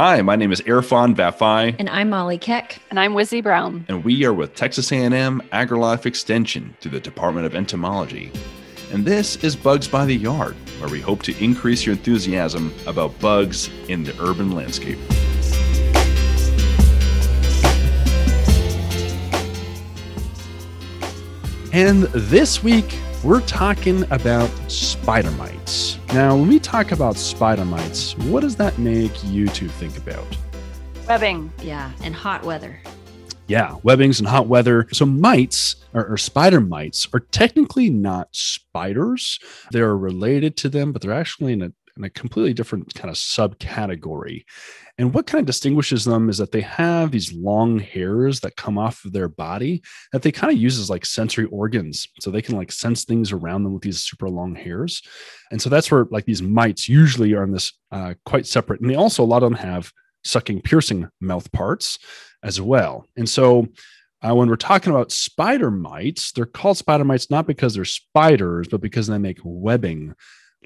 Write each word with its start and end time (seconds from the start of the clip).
Hi, 0.00 0.22
my 0.22 0.36
name 0.36 0.52
is 0.52 0.60
Erfan 0.60 1.16
Vafaie, 1.16 1.74
And 1.76 1.90
I'm 1.90 2.10
Molly 2.10 2.38
Keck. 2.38 2.80
And 2.88 3.00
I'm 3.00 3.14
Wizzie 3.14 3.40
Brown. 3.40 3.84
and 3.88 4.04
we 4.04 4.24
are 4.24 4.32
with 4.32 4.54
Texas 4.54 4.92
A&M 4.92 5.42
AgriLife 5.52 6.06
Extension 6.06 6.76
through 6.80 6.92
the 6.92 7.00
Department 7.00 7.46
of 7.46 7.56
Entomology. 7.56 8.30
And 8.92 9.04
this 9.04 9.34
is 9.42 9.56
Bugs 9.56 9.88
by 9.88 10.06
the 10.06 10.14
Yard, 10.14 10.54
where 10.78 10.88
we 10.88 11.00
hope 11.00 11.24
to 11.24 11.44
increase 11.44 11.84
your 11.84 11.96
enthusiasm 11.96 12.72
about 12.86 13.18
bugs 13.18 13.70
in 13.88 14.04
the 14.04 14.14
urban 14.22 14.52
landscape. 14.52 15.00
And 21.72 22.04
this 22.14 22.62
week, 22.62 22.96
we're 23.24 23.40
talking 23.40 24.04
about 24.12 24.48
spider 24.70 25.32
mites. 25.32 25.97
Now, 26.14 26.36
when 26.36 26.48
we 26.48 26.58
talk 26.58 26.92
about 26.92 27.16
spider 27.16 27.66
mites, 27.66 28.16
what 28.16 28.40
does 28.40 28.56
that 28.56 28.78
make 28.78 29.12
you 29.24 29.46
two 29.48 29.68
think 29.68 29.98
about? 29.98 30.26
Webbing. 31.06 31.52
Yeah, 31.62 31.92
and 32.02 32.14
hot 32.14 32.44
weather. 32.44 32.80
Yeah, 33.46 33.76
webbings 33.82 34.18
and 34.18 34.26
hot 34.26 34.46
weather. 34.46 34.88
So, 34.90 35.04
mites 35.04 35.76
or, 35.92 36.06
or 36.06 36.16
spider 36.16 36.60
mites 36.60 37.06
are 37.12 37.20
technically 37.20 37.90
not 37.90 38.28
spiders. 38.32 39.38
They're 39.70 39.96
related 39.96 40.56
to 40.58 40.70
them, 40.70 40.92
but 40.92 41.02
they're 41.02 41.12
actually 41.12 41.52
in 41.52 41.62
a, 41.62 41.72
in 41.98 42.04
a 42.04 42.10
completely 42.10 42.54
different 42.54 42.94
kind 42.94 43.10
of 43.10 43.16
subcategory. 43.16 44.44
And 44.96 45.12
what 45.12 45.26
kind 45.26 45.40
of 45.40 45.46
distinguishes 45.46 46.04
them 46.04 46.28
is 46.28 46.38
that 46.38 46.52
they 46.52 46.60
have 46.62 47.10
these 47.10 47.32
long 47.32 47.78
hairs 47.78 48.40
that 48.40 48.56
come 48.56 48.78
off 48.78 49.04
of 49.04 49.12
their 49.12 49.28
body 49.28 49.82
that 50.12 50.22
they 50.22 50.32
kind 50.32 50.52
of 50.52 50.58
use 50.58 50.78
as 50.78 50.90
like 50.90 51.06
sensory 51.06 51.46
organs. 51.46 52.08
So 52.20 52.30
they 52.30 52.42
can 52.42 52.56
like 52.56 52.72
sense 52.72 53.04
things 53.04 53.30
around 53.30 53.64
them 53.64 53.74
with 53.74 53.82
these 53.82 54.02
super 54.02 54.28
long 54.28 54.54
hairs. 54.54 55.02
And 55.50 55.60
so 55.60 55.70
that's 55.70 55.90
where 55.90 56.06
like 56.10 56.24
these 56.24 56.42
mites 56.42 56.88
usually 56.88 57.34
are 57.34 57.44
in 57.44 57.52
this 57.52 57.72
uh, 57.92 58.14
quite 58.24 58.46
separate. 58.46 58.80
And 58.80 58.90
they 58.90 58.96
also, 58.96 59.22
a 59.22 59.26
lot 59.26 59.42
of 59.42 59.50
them 59.50 59.58
have 59.58 59.92
sucking, 60.24 60.62
piercing 60.62 61.08
mouth 61.20 61.50
parts 61.52 61.98
as 62.42 62.60
well. 62.60 63.06
And 63.16 63.28
so 63.28 63.68
uh, 64.20 64.34
when 64.34 64.48
we're 64.48 64.56
talking 64.56 64.92
about 64.92 65.12
spider 65.12 65.70
mites, 65.70 66.32
they're 66.32 66.44
called 66.44 66.76
spider 66.76 67.04
mites 67.04 67.30
not 67.30 67.46
because 67.46 67.74
they're 67.74 67.84
spiders, 67.84 68.66
but 68.68 68.80
because 68.80 69.06
they 69.06 69.18
make 69.18 69.38
webbing 69.44 70.14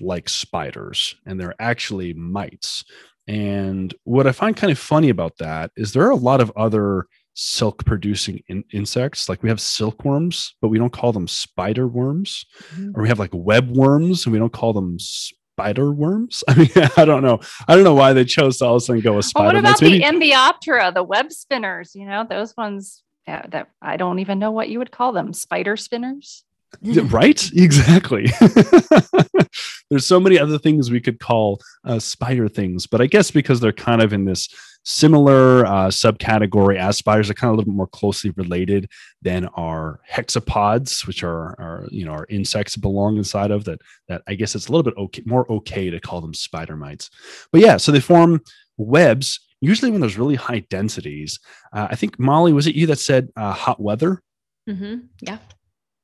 like 0.00 0.28
spiders 0.28 1.14
and 1.26 1.38
they're 1.40 1.54
actually 1.58 2.12
mites. 2.14 2.84
And 3.28 3.94
what 4.04 4.26
I 4.26 4.32
find 4.32 4.56
kind 4.56 4.72
of 4.72 4.78
funny 4.78 5.08
about 5.08 5.38
that 5.38 5.70
is 5.76 5.92
there 5.92 6.04
are 6.06 6.10
a 6.10 6.16
lot 6.16 6.40
of 6.40 6.52
other 6.56 7.06
silk 7.34 7.84
producing 7.84 8.42
in- 8.48 8.64
insects. 8.72 9.28
Like 9.28 9.42
we 9.42 9.48
have 9.48 9.60
silkworms, 9.60 10.54
but 10.60 10.68
we 10.68 10.78
don't 10.78 10.92
call 10.92 11.12
them 11.12 11.28
spider 11.28 11.86
worms. 11.86 12.44
Mhm. 12.74 12.92
Or 12.94 13.02
we 13.02 13.08
have 13.08 13.18
like 13.18 13.30
web 13.32 13.70
worms 13.70 14.26
and 14.26 14.32
we 14.32 14.38
don't 14.38 14.52
call 14.52 14.72
them 14.72 14.98
spider 14.98 15.92
worms. 15.92 16.42
I 16.48 16.54
mean, 16.54 16.70
I 16.96 17.04
don't 17.04 17.22
know. 17.22 17.40
I 17.68 17.74
don't 17.74 17.84
know 17.84 17.94
why 17.94 18.12
they 18.12 18.24
chose 18.24 18.58
to 18.58 18.66
all 18.66 18.76
of 18.76 18.82
a 18.82 18.84
sudden 18.84 19.02
go 19.02 19.12
with 19.12 19.30
Well, 19.34 19.44
spider 19.44 19.46
what 19.46 19.56
about 19.56 19.80
the 19.80 20.00
Embioptera, 20.00 20.92
the 20.92 21.02
web 21.04 21.32
spinners? 21.32 21.94
You 21.94 22.06
know, 22.06 22.26
those 22.28 22.56
ones 22.56 23.02
yeah, 23.26 23.46
that 23.50 23.68
I 23.80 23.96
don't 23.96 24.18
even 24.18 24.38
know 24.38 24.50
what 24.50 24.68
you 24.68 24.78
would 24.80 24.90
call 24.90 25.12
them. 25.12 25.32
Spider 25.32 25.76
spinners? 25.76 26.44
Right 26.82 27.50
exactly 27.54 28.26
there's 29.92 30.06
so 30.06 30.18
many 30.18 30.38
other 30.38 30.58
things 30.58 30.90
we 30.90 31.00
could 31.00 31.20
call 31.20 31.60
uh, 31.84 31.98
spider 31.98 32.48
things 32.48 32.86
but 32.86 33.00
i 33.02 33.06
guess 33.06 33.30
because 33.30 33.60
they're 33.60 33.72
kind 33.72 34.00
of 34.00 34.12
in 34.12 34.24
this 34.24 34.48
similar 34.84 35.64
uh, 35.66 35.88
subcategory 35.88 36.76
as 36.76 36.96
spiders 36.96 37.30
are 37.30 37.34
kind 37.34 37.50
of 37.50 37.54
a 37.54 37.56
little 37.58 37.72
bit 37.72 37.76
more 37.76 37.86
closely 37.86 38.30
related 38.30 38.88
than 39.20 39.46
our 39.54 40.00
hexapods 40.10 41.06
which 41.06 41.22
are, 41.22 41.50
are 41.60 41.86
you 41.90 42.04
know 42.04 42.12
our 42.12 42.26
insects 42.30 42.76
belong 42.76 43.16
inside 43.16 43.50
of 43.50 43.64
that 43.64 43.80
that 44.08 44.22
i 44.26 44.34
guess 44.34 44.54
it's 44.54 44.68
a 44.68 44.72
little 44.72 44.82
bit 44.82 44.96
okay 44.96 45.22
more 45.26 45.50
okay 45.52 45.90
to 45.90 46.00
call 46.00 46.20
them 46.20 46.34
spider 46.34 46.76
mites. 46.76 47.10
But 47.52 47.60
yeah 47.60 47.76
so 47.76 47.92
they 47.92 48.00
form 48.00 48.40
webs 48.78 49.38
usually 49.60 49.90
when 49.92 50.00
there's 50.00 50.18
really 50.18 50.34
high 50.34 50.64
densities. 50.70 51.38
Uh, 51.72 51.88
i 51.90 51.94
think 51.94 52.18
molly 52.18 52.52
was 52.52 52.66
it 52.66 52.74
you 52.74 52.86
that 52.86 52.98
said 52.98 53.28
uh, 53.36 53.52
hot 53.52 53.78
weather? 53.80 54.22
Hmm 54.68 54.96
Yeah. 55.20 55.38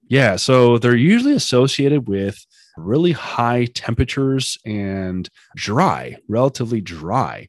yeah, 0.09 0.37
so 0.37 0.79
they're 0.79 0.95
usually 0.95 1.35
associated 1.35 2.07
with 2.07 2.47
really 2.79 3.13
high 3.13 3.67
temperatures 3.67 4.59
and 4.65 5.29
dry, 5.57 6.17
relatively 6.29 6.81
dry. 6.81 7.49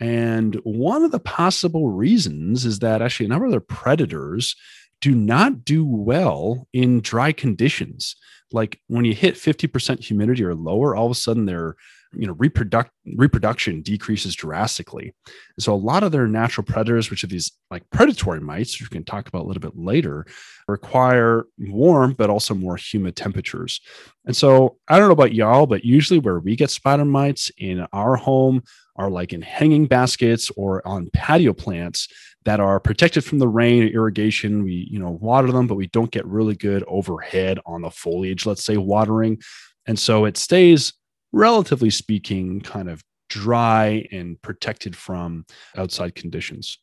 And 0.00 0.54
one 0.64 1.02
of 1.02 1.12
the 1.12 1.20
possible 1.20 1.90
reasons 1.90 2.64
is 2.64 2.78
that 2.78 3.02
actually 3.02 3.26
a 3.26 3.28
number 3.28 3.44
of 3.44 3.50
their 3.50 3.60
predators 3.60 4.56
do 5.00 5.14
not 5.14 5.64
do 5.64 5.84
well 5.84 6.66
in 6.72 7.00
dry 7.00 7.32
conditions. 7.32 8.16
Like 8.52 8.80
when 8.88 9.04
you 9.04 9.14
hit 9.14 9.34
50% 9.34 10.00
humidity 10.00 10.42
or 10.42 10.54
lower, 10.54 10.96
all 10.96 11.06
of 11.06 11.12
a 11.12 11.14
sudden 11.14 11.46
their 11.46 11.76
you 12.12 12.26
know 12.26 12.34
reproduct 12.34 12.90
reproduction 13.16 13.82
decreases 13.82 14.34
drastically. 14.34 15.14
And 15.26 15.62
so 15.62 15.74
a 15.74 15.76
lot 15.76 16.02
of 16.02 16.12
their 16.12 16.26
natural 16.26 16.64
predators, 16.64 17.10
which 17.10 17.24
are 17.24 17.28
these 17.28 17.52
like 17.70 17.88
predatory 17.90 18.40
mites, 18.40 18.78
which 18.80 18.90
we 18.90 18.94
can 18.94 19.04
talk 19.04 19.28
about 19.28 19.42
a 19.42 19.46
little 19.46 19.60
bit 19.60 19.76
later, 19.76 20.26
require 20.68 21.46
warm 21.58 22.14
but 22.14 22.30
also 22.30 22.54
more 22.54 22.76
humid 22.76 23.16
temperatures. 23.16 23.80
And 24.26 24.36
so 24.36 24.78
I 24.88 24.98
don't 24.98 25.08
know 25.08 25.12
about 25.12 25.34
y'all, 25.34 25.66
but 25.66 25.84
usually 25.84 26.18
where 26.18 26.40
we 26.40 26.56
get 26.56 26.70
spider 26.70 27.04
mites 27.04 27.50
in 27.58 27.86
our 27.92 28.16
home 28.16 28.62
are 28.96 29.10
like 29.10 29.32
in 29.32 29.42
hanging 29.42 29.86
baskets 29.86 30.50
or 30.56 30.86
on 30.86 31.10
patio 31.12 31.52
plants 31.52 32.08
that 32.44 32.60
are 32.60 32.80
protected 32.80 33.24
from 33.24 33.38
the 33.38 33.48
rain 33.48 33.84
or 33.84 33.86
irrigation. 33.86 34.64
We, 34.64 34.88
you 34.90 34.98
know, 34.98 35.10
water 35.10 35.50
them, 35.52 35.66
but 35.66 35.76
we 35.76 35.86
don't 35.88 36.10
get 36.10 36.26
really 36.26 36.54
good 36.54 36.84
overhead 36.86 37.58
on 37.66 37.82
the 37.82 37.90
foliage, 37.90 38.46
let's 38.46 38.64
say 38.64 38.76
watering. 38.76 39.40
And 39.86 39.98
so 39.98 40.24
it 40.24 40.36
stays 40.36 40.92
relatively 41.32 41.90
speaking 41.90 42.60
kind 42.60 42.88
of 42.88 43.02
dry 43.28 44.06
and 44.10 44.40
protected 44.42 44.96
from 44.96 45.46
outside 45.76 46.14
conditions. 46.14 46.78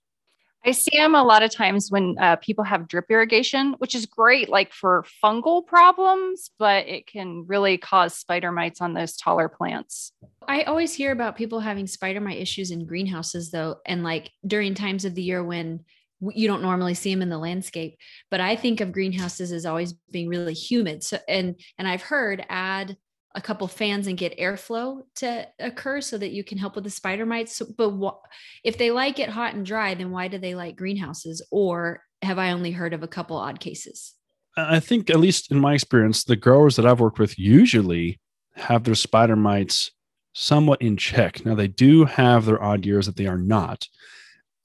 I 0.66 0.72
see 0.72 0.98
them 0.98 1.16
a 1.16 1.24
lot 1.24 1.44
of 1.44 1.52
times 1.52 1.90
when 1.92 2.16
uh, 2.20 2.36
people 2.38 2.66
have 2.66 2.90
drip 2.90 3.06
irrigation, 3.10 3.76
which 3.78 3.96
is 3.96 4.06
great, 4.06 4.50
like 4.50 4.74
for 4.74 5.06
fungal 5.24 5.66
problems, 5.66 6.52
but 6.60 6.88
it 6.88 7.08
can 7.08 7.46
really 7.48 7.78
cause 7.78 8.16
spider 8.16 8.52
mites 8.52 8.82
on 8.82 8.94
those 8.94 9.16
taller 9.16 9.48
plants. 9.48 10.12
I 10.46 10.64
always 10.64 10.94
hear 10.94 11.14
about 11.14 11.38
people 11.38 11.62
having 11.62 11.88
spider 11.88 12.20
mite 12.20 12.40
issues 12.40 12.72
in 12.72 12.86
greenhouses, 12.86 13.50
though, 13.50 13.78
and 13.86 14.04
like 14.04 14.30
during 14.46 14.74
times 14.74 15.06
of 15.06 15.16
the 15.16 15.24
year 15.24 15.42
when 15.42 15.86
you 16.20 16.48
don't 16.48 16.64
normally 16.64 16.96
see 16.96 17.14
them 17.14 17.22
in 17.22 17.30
the 17.30 17.38
landscape. 17.38 17.98
But 18.30 18.42
I 18.42 18.56
think 18.56 18.82
of 18.82 18.92
greenhouses 18.92 19.54
as 19.54 19.66
always 19.66 19.94
being 20.12 20.28
really 20.28 20.54
humid. 20.54 21.02
So, 21.04 21.18
and 21.30 21.56
and 21.78 21.88
I've 21.88 22.02
heard 22.02 22.46
add 22.50 22.98
a 23.38 23.42
couple 23.42 23.68
fans 23.68 24.08
and 24.08 24.18
get 24.18 24.38
airflow 24.40 25.04
to 25.16 25.48
occur 25.60 26.02
so 26.02 26.18
that 26.18 26.32
you 26.32 26.44
can 26.44 26.58
help 26.58 26.74
with 26.74 26.84
the 26.84 26.90
spider 26.90 27.26
mites. 27.26 27.56
So, 27.56 27.68
but 27.78 27.92
wha- 27.92 28.18
if 28.64 28.80
they 28.80 28.90
like 28.90 29.20
it 29.20 29.30
hot 29.30 29.54
and 29.54 29.64
dry, 29.64 29.94
then 29.94 30.10
why 30.10 30.28
do 30.28 30.40
they 30.40 30.56
like 30.56 30.76
greenhouses? 30.76 31.46
Or 31.52 32.02
have 32.24 32.40
I 32.40 32.52
only 32.52 32.72
heard 32.72 32.94
of 32.96 33.04
a 33.04 33.08
couple 33.08 33.38
odd 33.38 33.60
cases? 33.60 34.16
I 34.58 34.80
think, 34.80 35.12
at 35.12 35.20
least 35.20 35.52
in 35.52 35.60
my 35.60 35.76
experience, 35.76 36.24
the 36.24 36.36
growers 36.36 36.76
that 36.76 36.86
I've 36.88 37.00
worked 37.00 37.20
with 37.20 37.38
usually 37.38 38.20
have 38.56 38.84
their 38.84 38.96
spider 38.96 39.36
mites 39.36 39.92
somewhat 40.34 40.82
in 40.82 40.98
check. 40.98 41.46
Now, 41.46 41.54
they 41.54 41.68
do 41.68 42.06
have 42.06 42.46
their 42.46 42.62
odd 42.62 42.88
years 42.88 43.06
that 43.06 43.18
they 43.18 43.28
are 43.28 43.38
not. 43.38 43.88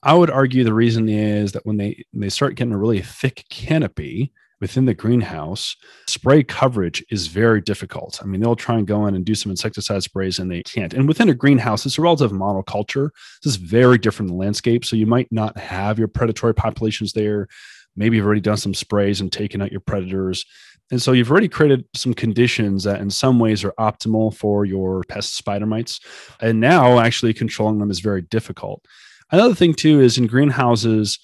I 0.01 0.15
would 0.15 0.31
argue 0.31 0.63
the 0.63 0.73
reason 0.73 1.07
is 1.07 1.51
that 1.51 1.65
when 1.65 1.77
they 1.77 2.03
they 2.11 2.29
start 2.29 2.55
getting 2.55 2.73
a 2.73 2.77
really 2.77 3.01
thick 3.01 3.45
canopy 3.51 4.33
within 4.63 4.85
the 4.85 4.93
greenhouse, 4.93 5.75
spray 6.07 6.41
coverage 6.41 7.03
is 7.11 7.27
very 7.27 7.59
difficult. 7.59 8.17
I 8.23 8.25
mean, 8.25 8.39
they'll 8.39 8.55
try 8.55 8.77
and 8.77 8.87
go 8.87 9.05
in 9.07 9.13
and 9.13 9.25
do 9.25 9.35
some 9.35 9.49
insecticide 9.49 10.03
sprays 10.03 10.39
and 10.39 10.49
they 10.49 10.63
can't. 10.63 10.93
And 10.93 11.05
within 11.05 11.27
a 11.27 11.33
greenhouse, 11.33 11.85
it's 11.85 11.97
a 11.97 12.01
relative 12.01 12.31
monoculture. 12.31 13.09
This 13.43 13.55
is 13.55 13.57
very 13.57 13.97
different 13.97 14.31
landscape. 14.31 14.85
So 14.85 14.95
you 14.95 15.05
might 15.05 15.29
not 15.33 15.57
have 15.57 15.99
your 15.99 16.07
predatory 16.07 16.55
populations 16.55 17.11
there. 17.11 17.49
Maybe 17.97 18.15
you've 18.15 18.25
already 18.25 18.39
done 18.39 18.55
some 18.55 18.73
sprays 18.73 19.19
and 19.19 19.33
taken 19.33 19.61
out 19.61 19.69
your 19.69 19.81
predators. 19.81 20.45
And 20.91 21.01
so 21.01 21.11
you've 21.11 21.29
already 21.29 21.49
created 21.49 21.83
some 21.93 22.13
conditions 22.13 22.85
that 22.85 23.01
in 23.01 23.09
some 23.09 23.39
ways 23.39 23.65
are 23.65 23.73
optimal 23.77 24.33
for 24.33 24.63
your 24.63 25.03
pest 25.09 25.35
spider 25.35 25.65
mites. 25.65 25.99
And 26.39 26.61
now 26.61 26.99
actually 26.99 27.33
controlling 27.33 27.79
them 27.79 27.91
is 27.91 27.99
very 27.99 28.21
difficult. 28.21 28.85
Another 29.29 29.55
thing 29.55 29.73
too 29.73 29.99
is 29.99 30.17
in 30.17 30.27
greenhouses, 30.27 31.19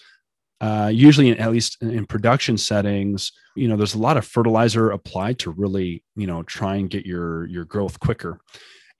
uh, 0.62 0.92
usually 0.94 1.30
in, 1.30 1.38
at 1.38 1.52
least 1.52 1.78
in, 1.82 1.92
in 1.92 2.06
production 2.06 2.58
settings, 2.58 3.32
you 3.56 3.68
know, 3.68 3.78
there's 3.78 3.96
a 3.96 4.00
lot 4.00 4.18
of 4.18 4.26
fertilizer 4.26 4.92
applied 4.92 5.40
to 5.40 5.52
really, 5.52 6.04
you 6.16 6.28
know, 6.28 6.44
try 6.44 6.76
and 6.76 6.90
get 6.90 7.06
your 7.06 7.46
your 7.48 7.66
growth 7.66 8.00
quicker. 8.00 8.40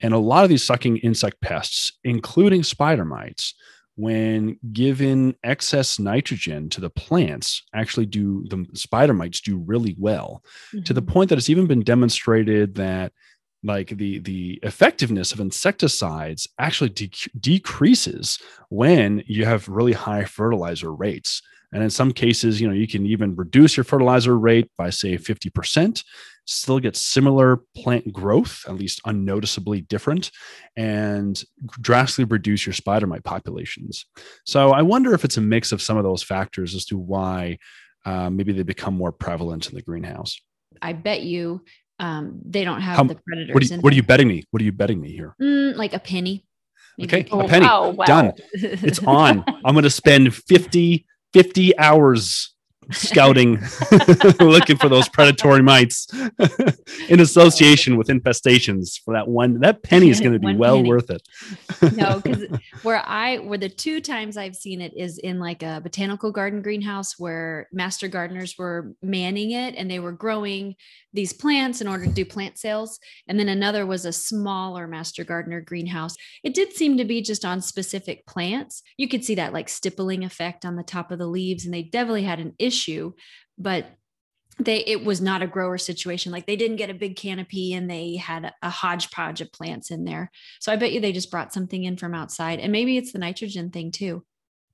And 0.02 0.14
a 0.14 0.18
lot 0.18 0.44
of 0.44 0.50
these 0.50 0.64
sucking 0.64 0.98
insect 0.98 1.40
pests, 1.42 1.92
including 2.04 2.62
spider 2.62 3.04
mites, 3.04 3.54
when 3.96 4.58
given 4.72 5.34
excess 5.44 5.98
nitrogen 5.98 6.70
to 6.70 6.80
the 6.80 6.88
plants, 6.88 7.62
actually 7.74 8.06
do 8.06 8.46
the 8.48 8.66
spider 8.72 9.12
mites 9.12 9.42
do 9.42 9.58
really 9.58 9.94
well 9.98 10.42
to 10.84 10.94
the 10.94 11.02
point 11.02 11.28
that 11.28 11.36
it's 11.36 11.50
even 11.50 11.66
been 11.66 11.82
demonstrated 11.82 12.74
that 12.76 13.12
like 13.62 13.88
the 13.88 14.18
the 14.20 14.58
effectiveness 14.62 15.32
of 15.32 15.40
insecticides 15.40 16.48
actually 16.58 16.90
de- 16.90 17.10
decreases 17.38 18.38
when 18.68 19.22
you 19.26 19.44
have 19.44 19.68
really 19.68 19.92
high 19.92 20.24
fertilizer 20.24 20.94
rates 20.94 21.42
and 21.72 21.82
in 21.82 21.90
some 21.90 22.12
cases 22.12 22.60
you 22.60 22.66
know 22.66 22.74
you 22.74 22.88
can 22.88 23.04
even 23.04 23.36
reduce 23.36 23.76
your 23.76 23.84
fertilizer 23.84 24.38
rate 24.38 24.70
by 24.78 24.88
say 24.88 25.16
50% 25.16 26.02
still 26.50 26.80
get 26.80 26.96
similar 26.96 27.62
plant 27.76 28.12
growth, 28.12 28.64
at 28.66 28.74
least 28.74 29.00
unnoticeably 29.04 29.82
different, 29.82 30.30
and 30.76 31.42
drastically 31.80 32.24
reduce 32.24 32.66
your 32.66 32.72
spider 32.72 33.06
mite 33.06 33.24
populations. 33.24 34.06
So 34.44 34.72
I 34.72 34.82
wonder 34.82 35.14
if 35.14 35.24
it's 35.24 35.36
a 35.36 35.42
mix 35.42 35.72
of 35.72 35.80
some 35.80 35.96
of 35.96 36.04
those 36.04 36.22
factors 36.22 36.74
as 36.74 36.84
to 36.86 36.98
why 36.98 37.58
uh, 38.04 38.30
maybe 38.30 38.52
they 38.52 38.62
become 38.62 38.94
more 38.94 39.12
prevalent 39.12 39.68
in 39.68 39.74
the 39.74 39.82
greenhouse. 39.82 40.40
I 40.82 40.92
bet 40.92 41.22
you 41.22 41.62
um, 42.00 42.40
they 42.44 42.64
don't 42.64 42.80
have 42.80 42.96
How- 42.96 43.04
the 43.04 43.14
predators. 43.26 43.54
What 43.54 43.62
are, 43.62 43.66
you, 43.66 43.74
in 43.74 43.80
what 43.82 43.92
are 43.92 43.96
you 43.96 44.02
betting 44.02 44.26
me? 44.28 44.44
What 44.50 44.60
are 44.60 44.64
you 44.64 44.72
betting 44.72 45.00
me 45.00 45.12
here? 45.12 45.34
Mm, 45.40 45.76
like 45.76 45.92
a 45.94 45.98
penny. 46.00 46.44
Maybe 46.98 47.14
Okay, 47.22 47.28
a 47.30 47.36
a 47.38 47.48
penny. 47.48 47.66
Oh, 47.70 47.90
wow. 47.90 48.04
Done. 48.04 48.32
It's 48.52 48.98
on. 49.06 49.44
I'm 49.64 49.74
going 49.74 49.84
to 49.84 49.90
spend 49.90 50.34
50, 50.34 51.06
50 51.32 51.78
hours 51.78 52.54
scouting, 52.92 53.60
looking 54.40 54.76
for 54.76 54.88
those 54.88 55.08
predatory 55.08 55.62
mites 55.62 56.08
in 57.08 57.20
association 57.20 57.96
with 57.96 58.08
infestations 58.08 58.98
for 59.04 59.14
that 59.14 59.28
one. 59.28 59.60
That 59.60 59.84
penny 59.84 60.10
is 60.10 60.18
going 60.20 60.32
to 60.32 60.40
be 60.40 60.56
well 60.56 60.76
penny. 60.76 60.88
worth 60.88 61.08
it. 61.10 61.22
no, 61.96 62.18
because 62.20 62.46
where 62.82 63.00
I 63.06 63.38
where 63.38 63.58
the 63.58 63.68
two 63.68 64.00
times 64.00 64.36
I've 64.36 64.56
seen 64.56 64.80
it 64.80 64.92
is 64.96 65.18
in 65.18 65.38
like 65.38 65.62
a 65.62 65.80
botanical 65.80 66.32
garden 66.32 66.62
greenhouse 66.62 67.16
where 67.16 67.68
master 67.72 68.08
gardeners 68.08 68.56
were 68.58 68.92
manning 69.02 69.52
it 69.52 69.76
and 69.76 69.88
they 69.88 70.00
were 70.00 70.12
growing 70.12 70.74
these 71.12 71.32
plants 71.32 71.80
in 71.80 71.88
order 71.88 72.06
to 72.06 72.12
do 72.12 72.24
plant 72.24 72.58
sales. 72.58 72.98
And 73.26 73.38
then 73.38 73.48
another 73.48 73.84
was 73.86 74.04
a 74.04 74.12
smaller 74.12 74.86
master 74.86 75.24
gardener 75.24 75.60
greenhouse. 75.60 76.14
It 76.44 76.54
did 76.54 76.72
seem 76.72 76.96
to 76.98 77.04
be 77.04 77.22
just 77.22 77.44
on 77.44 77.60
specific 77.60 78.26
plants. 78.26 78.82
You 78.96 79.08
could 79.08 79.24
see 79.24 79.34
that 79.36 79.52
like 79.52 79.68
stippling 79.68 80.24
effect 80.24 80.64
on 80.64 80.76
the 80.76 80.82
top 80.82 81.10
of 81.10 81.18
the 81.18 81.26
leaves, 81.26 81.64
and 81.64 81.74
they 81.74 81.82
definitely 81.82 82.24
had 82.24 82.40
an 82.40 82.54
issue, 82.58 83.12
but 83.58 83.86
they 84.58 84.78
it 84.80 85.04
was 85.04 85.22
not 85.22 85.42
a 85.42 85.46
grower 85.46 85.78
situation 85.78 86.32
like 86.32 86.44
they 86.44 86.56
didn't 86.56 86.76
get 86.76 86.90
a 86.90 86.94
big 86.94 87.16
canopy 87.16 87.72
and 87.72 87.88
they 87.88 88.16
had 88.16 88.52
a, 88.60 88.68
hodgepodge 88.68 89.40
of 89.40 89.50
plants 89.52 89.90
in 89.90 90.04
there 90.04 90.30
so 90.60 90.70
I 90.70 90.76
bet 90.76 90.92
you 90.92 91.00
they 91.00 91.12
just 91.12 91.30
brought 91.30 91.52
something 91.52 91.84
in 91.84 91.96
from 91.96 92.14
outside. 92.14 92.60
And 92.60 92.72
maybe 92.72 92.96
it's 92.96 93.12
the 93.12 93.18
nitrogen 93.18 93.70
thing 93.70 93.90
too. 93.90 94.24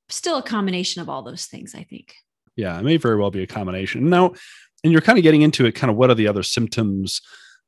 Still 0.08 0.38
a 0.38 0.42
combination 0.42 1.02
of 1.02 1.08
all 1.08 1.22
those 1.22 1.46
things, 1.46 1.74
I 1.74 1.84
think. 1.84 2.14
Yeah, 2.56 2.78
it 2.78 2.84
may 2.84 2.96
very 2.96 3.16
well 3.16 3.30
be 3.30 3.42
a 3.42 3.46
combination. 3.46 4.08
Now, 4.08 4.34
and 4.86 4.92
you're 4.92 5.02
kind 5.02 5.18
of 5.18 5.24
getting 5.24 5.42
into 5.42 5.66
it, 5.66 5.72
kind 5.72 5.90
of 5.90 5.96
what 5.96 6.10
are 6.10 6.14
the 6.14 6.28
other 6.28 6.44
symptoms 6.44 7.20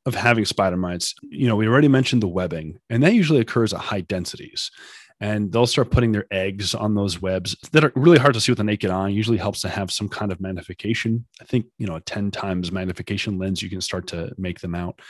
of 0.05 0.15
having 0.15 0.45
spider 0.45 0.77
mites? 0.77 1.13
You 1.29 1.47
know, 1.47 1.55
we 1.57 1.67
already 1.67 1.89
mentioned 1.89 2.23
the 2.23 2.27
webbing, 2.27 2.79
and 2.89 3.03
that 3.03 3.13
usually 3.13 3.41
occurs 3.41 3.73
at 3.73 3.81
high 3.81 4.01
densities. 4.01 4.71
And 5.19 5.51
they'll 5.51 5.67
start 5.67 5.91
putting 5.91 6.13
their 6.13 6.25
eggs 6.31 6.73
on 6.73 6.95
those 6.95 7.21
webs 7.21 7.53
that 7.73 7.83
are 7.83 7.91
really 7.97 8.17
hard 8.17 8.33
to 8.35 8.39
see 8.39 8.53
with 8.53 8.57
the 8.57 8.63
naked 8.63 8.89
eye. 8.89 9.09
Usually 9.09 9.37
helps 9.37 9.59
to 9.61 9.67
have 9.67 9.91
some 9.91 10.07
kind 10.07 10.31
of 10.31 10.39
magnification. 10.39 11.25
I 11.41 11.43
think, 11.43 11.65
you 11.77 11.85
know, 11.85 11.97
a 11.97 11.99
10 11.99 12.31
times 12.31 12.71
magnification 12.71 13.37
lens, 13.37 13.61
you 13.61 13.69
can 13.69 13.81
start 13.81 14.07
to 14.07 14.33
make 14.37 14.61
them 14.61 14.75
out. 14.75 15.01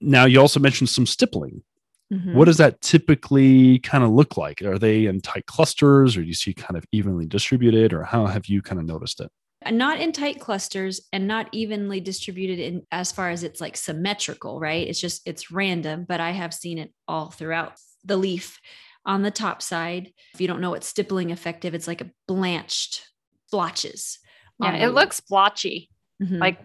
Now, 0.00 0.24
you 0.24 0.40
also 0.40 0.58
mentioned 0.58 0.88
some 0.88 1.04
stippling. 1.04 1.62
Mhm. 2.10 2.32
What 2.32 2.46
does 2.46 2.56
that 2.56 2.80
typically 2.80 3.78
kind 3.80 4.02
of 4.02 4.10
look 4.10 4.38
like? 4.38 4.62
Are 4.62 4.78
they 4.78 5.04
in 5.04 5.20
tight 5.20 5.44
clusters 5.44 6.16
or 6.16 6.22
do 6.22 6.26
you 6.28 6.32
see 6.32 6.54
kind 6.54 6.78
of 6.78 6.86
evenly 6.90 7.26
distributed 7.26 7.92
or 7.92 8.04
how 8.04 8.24
have 8.24 8.46
you 8.46 8.62
kind 8.62 8.80
of 8.80 8.86
noticed 8.86 9.20
it? 9.20 9.30
Not 9.70 10.00
in 10.00 10.12
tight 10.12 10.40
clusters 10.40 11.00
and 11.12 11.26
not 11.26 11.48
evenly 11.52 12.00
distributed 12.00 12.58
in 12.58 12.82
as 12.90 13.12
far 13.12 13.30
as 13.30 13.42
it's 13.42 13.60
like 13.60 13.76
symmetrical, 13.76 14.60
right? 14.60 14.86
It's 14.86 15.00
just 15.00 15.22
it's 15.26 15.50
random, 15.50 16.04
but 16.08 16.20
I 16.20 16.30
have 16.30 16.54
seen 16.54 16.78
it 16.78 16.92
all 17.06 17.30
throughout 17.30 17.74
the 18.04 18.16
leaf 18.16 18.60
on 19.04 19.22
the 19.22 19.30
top 19.30 19.62
side. 19.62 20.12
If 20.34 20.40
you 20.40 20.46
don't 20.48 20.60
know 20.60 20.70
what 20.70 20.84
stippling 20.84 21.30
effective, 21.30 21.74
it's 21.74 21.88
like 21.88 22.00
a 22.00 22.10
blanched 22.26 23.08
blotches. 23.50 24.18
Yeah, 24.60 24.76
it 24.76 24.86
leaf. 24.86 24.94
looks 24.94 25.20
blotchy. 25.20 25.90
Mhm. 26.22 26.38
Like 26.38 26.60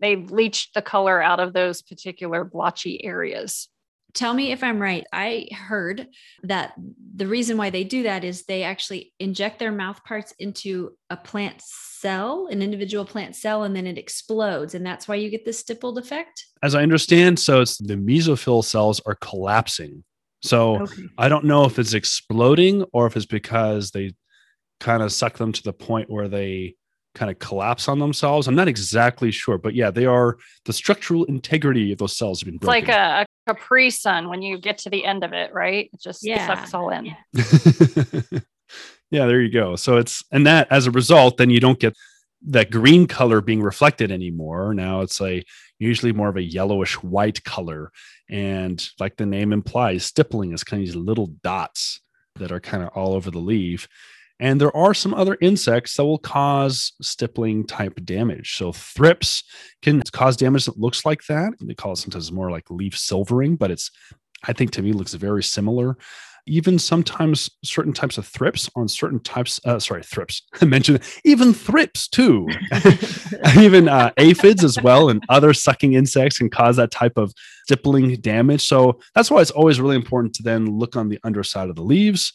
they've 0.00 0.30
leached 0.30 0.74
the 0.74 0.82
color 0.82 1.22
out 1.22 1.40
of 1.40 1.52
those 1.52 1.82
particular 1.82 2.44
blotchy 2.44 3.04
areas. 3.04 3.68
Tell 4.14 4.34
me 4.34 4.52
if 4.52 4.62
I'm 4.62 4.80
right. 4.80 5.04
I 5.12 5.48
heard 5.52 6.08
that 6.42 6.74
the 7.14 7.26
reason 7.26 7.56
why 7.56 7.70
they 7.70 7.84
do 7.84 8.04
that 8.04 8.24
is 8.24 8.44
they 8.44 8.62
actually 8.62 9.12
inject 9.18 9.58
their 9.58 9.72
mouth 9.72 10.02
parts 10.04 10.32
into 10.38 10.92
a 11.10 11.16
plant 11.16 11.60
cell, 11.60 12.48
an 12.50 12.62
individual 12.62 13.04
plant 13.04 13.36
cell, 13.36 13.64
and 13.64 13.74
then 13.74 13.86
it 13.86 13.98
explodes. 13.98 14.74
And 14.74 14.84
that's 14.84 15.06
why 15.06 15.16
you 15.16 15.30
get 15.30 15.44
this 15.44 15.58
stippled 15.58 15.98
effect. 15.98 16.46
As 16.62 16.74
I 16.74 16.82
understand, 16.82 17.38
so 17.38 17.60
it's 17.60 17.78
the 17.78 17.96
mesophyll 17.96 18.64
cells 18.64 19.00
are 19.06 19.16
collapsing. 19.16 20.04
So 20.42 20.82
Okay. 20.82 21.02
I 21.18 21.28
don't 21.28 21.44
know 21.44 21.64
if 21.64 21.78
it's 21.78 21.92
exploding 21.94 22.84
or 22.92 23.06
if 23.06 23.16
it's 23.16 23.26
because 23.26 23.90
they 23.90 24.14
kind 24.80 25.02
of 25.02 25.12
suck 25.12 25.36
them 25.36 25.52
to 25.52 25.62
the 25.62 25.72
point 25.72 26.10
where 26.10 26.28
they 26.28 26.76
kind 27.14 27.30
of 27.30 27.38
collapse 27.38 27.88
on 27.88 27.98
themselves. 27.98 28.46
I'm 28.46 28.54
not 28.54 28.68
exactly 28.68 29.30
sure, 29.30 29.58
but 29.58 29.74
yeah, 29.74 29.90
they 29.90 30.06
are 30.06 30.38
the 30.64 30.72
structural 30.72 31.24
integrity 31.24 31.92
of 31.92 31.98
those 31.98 32.16
cells 32.16 32.40
have 32.40 32.46
been 32.46 32.56
broken. 32.58 32.78
It's 32.78 32.88
like 32.88 32.96
broken. 32.96 33.16
a, 33.18 33.22
a 33.22 33.26
Capri 33.54 33.90
Sun 33.90 34.28
when 34.28 34.42
you 34.42 34.58
get 34.58 34.78
to 34.78 34.90
the 34.90 35.04
end 35.04 35.24
of 35.24 35.32
it, 35.32 35.52
right? 35.52 35.90
It 35.92 36.00
just 36.00 36.24
Yeah. 36.24 36.46
sucks 36.46 36.74
all 36.74 36.90
in. 36.90 37.06
yeah, 39.10 39.26
there 39.26 39.40
you 39.40 39.50
go. 39.52 39.76
So 39.76 39.96
it's 39.96 40.22
and 40.30 40.46
that 40.46 40.68
as 40.70 40.86
a 40.86 40.90
result, 40.90 41.36
then 41.36 41.50
you 41.50 41.60
don't 41.60 41.78
get 41.80 41.96
that 42.46 42.70
green 42.70 43.06
color 43.06 43.40
being 43.40 43.62
reflected 43.62 44.10
anymore. 44.10 44.72
Now 44.72 45.00
it's 45.02 45.20
a 45.20 45.42
usually 45.78 46.12
more 46.12 46.28
of 46.28 46.36
a 46.36 46.42
yellowish 46.42 46.94
white 47.02 47.42
color. 47.44 47.90
And 48.30 48.86
like 48.98 49.16
the 49.16 49.26
name 49.26 49.52
implies, 49.52 50.04
stippling 50.04 50.52
is 50.52 50.62
kind 50.64 50.82
of 50.82 50.86
these 50.86 50.96
little 50.96 51.28
dots 51.42 52.00
that 52.36 52.52
are 52.52 52.60
kind 52.60 52.82
of 52.82 52.90
all 52.90 53.14
over 53.14 53.30
the 53.30 53.38
leaf. 53.38 53.88
And 54.40 54.58
there 54.58 54.74
are 54.74 54.94
some 54.94 55.12
other 55.12 55.36
insects 55.42 55.96
that 55.96 56.04
will 56.04 56.18
cause 56.18 56.94
stippling 57.02 57.66
type 57.66 58.00
damage. 58.04 58.56
So 58.56 58.72
thrips 58.72 59.44
can 59.82 60.02
cause 60.12 60.36
damage 60.36 60.64
that 60.64 60.78
looks 60.78 61.04
like 61.04 61.24
that. 61.26 61.52
They 61.60 61.74
call 61.74 61.92
it 61.92 61.96
sometimes 61.96 62.32
more 62.32 62.50
like 62.50 62.70
leaf 62.70 62.96
silvering, 62.96 63.56
but 63.56 63.70
it's 63.70 63.90
I 64.48 64.54
think 64.54 64.70
to 64.72 64.82
me 64.82 64.92
looks 64.92 65.12
very 65.12 65.42
similar. 65.42 65.98
Even 66.46 66.78
sometimes 66.78 67.50
certain 67.62 67.92
types 67.92 68.16
of 68.16 68.26
thrips 68.26 68.70
on 68.74 68.88
certain 68.88 69.20
types, 69.20 69.60
uh, 69.66 69.78
sorry, 69.78 70.02
thrips. 70.02 70.42
I 70.62 70.64
mentioned 70.64 71.02
even 71.22 71.52
thrips 71.52 72.08
too. 72.08 72.48
even 73.58 73.88
uh, 73.88 74.10
aphids 74.16 74.64
as 74.64 74.80
well 74.82 75.10
and 75.10 75.22
other 75.28 75.52
sucking 75.52 75.92
insects 75.92 76.38
can 76.38 76.48
cause 76.48 76.76
that 76.76 76.90
type 76.90 77.18
of 77.18 77.34
stippling 77.64 78.16
damage. 78.16 78.62
So 78.66 79.00
that's 79.14 79.30
why 79.30 79.42
it's 79.42 79.50
always 79.50 79.82
really 79.82 79.96
important 79.96 80.34
to 80.36 80.42
then 80.42 80.78
look 80.78 80.96
on 80.96 81.10
the 81.10 81.20
underside 81.24 81.68
of 81.68 81.76
the 81.76 81.82
leaves, 81.82 82.32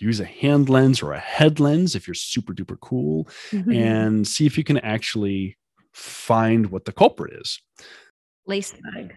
use 0.00 0.20
a 0.20 0.24
hand 0.24 0.68
lens 0.68 1.02
or 1.02 1.12
a 1.12 1.18
head 1.18 1.60
lens 1.60 1.94
if 1.94 2.06
you're 2.06 2.14
super 2.14 2.52
duper 2.54 2.78
cool, 2.80 3.28
Mhm. 3.52 3.74
and 3.76 4.26
see 4.28 4.46
if 4.46 4.56
you 4.58 4.64
can 4.64 4.78
actually 4.78 5.56
find 5.92 6.70
what 6.70 6.84
the 6.84 6.92
culprit 6.92 7.32
is. 7.40 7.60
lace 8.46 8.72
bugs. 8.72 9.14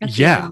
That's 0.00 0.18
Yeah. 0.18 0.50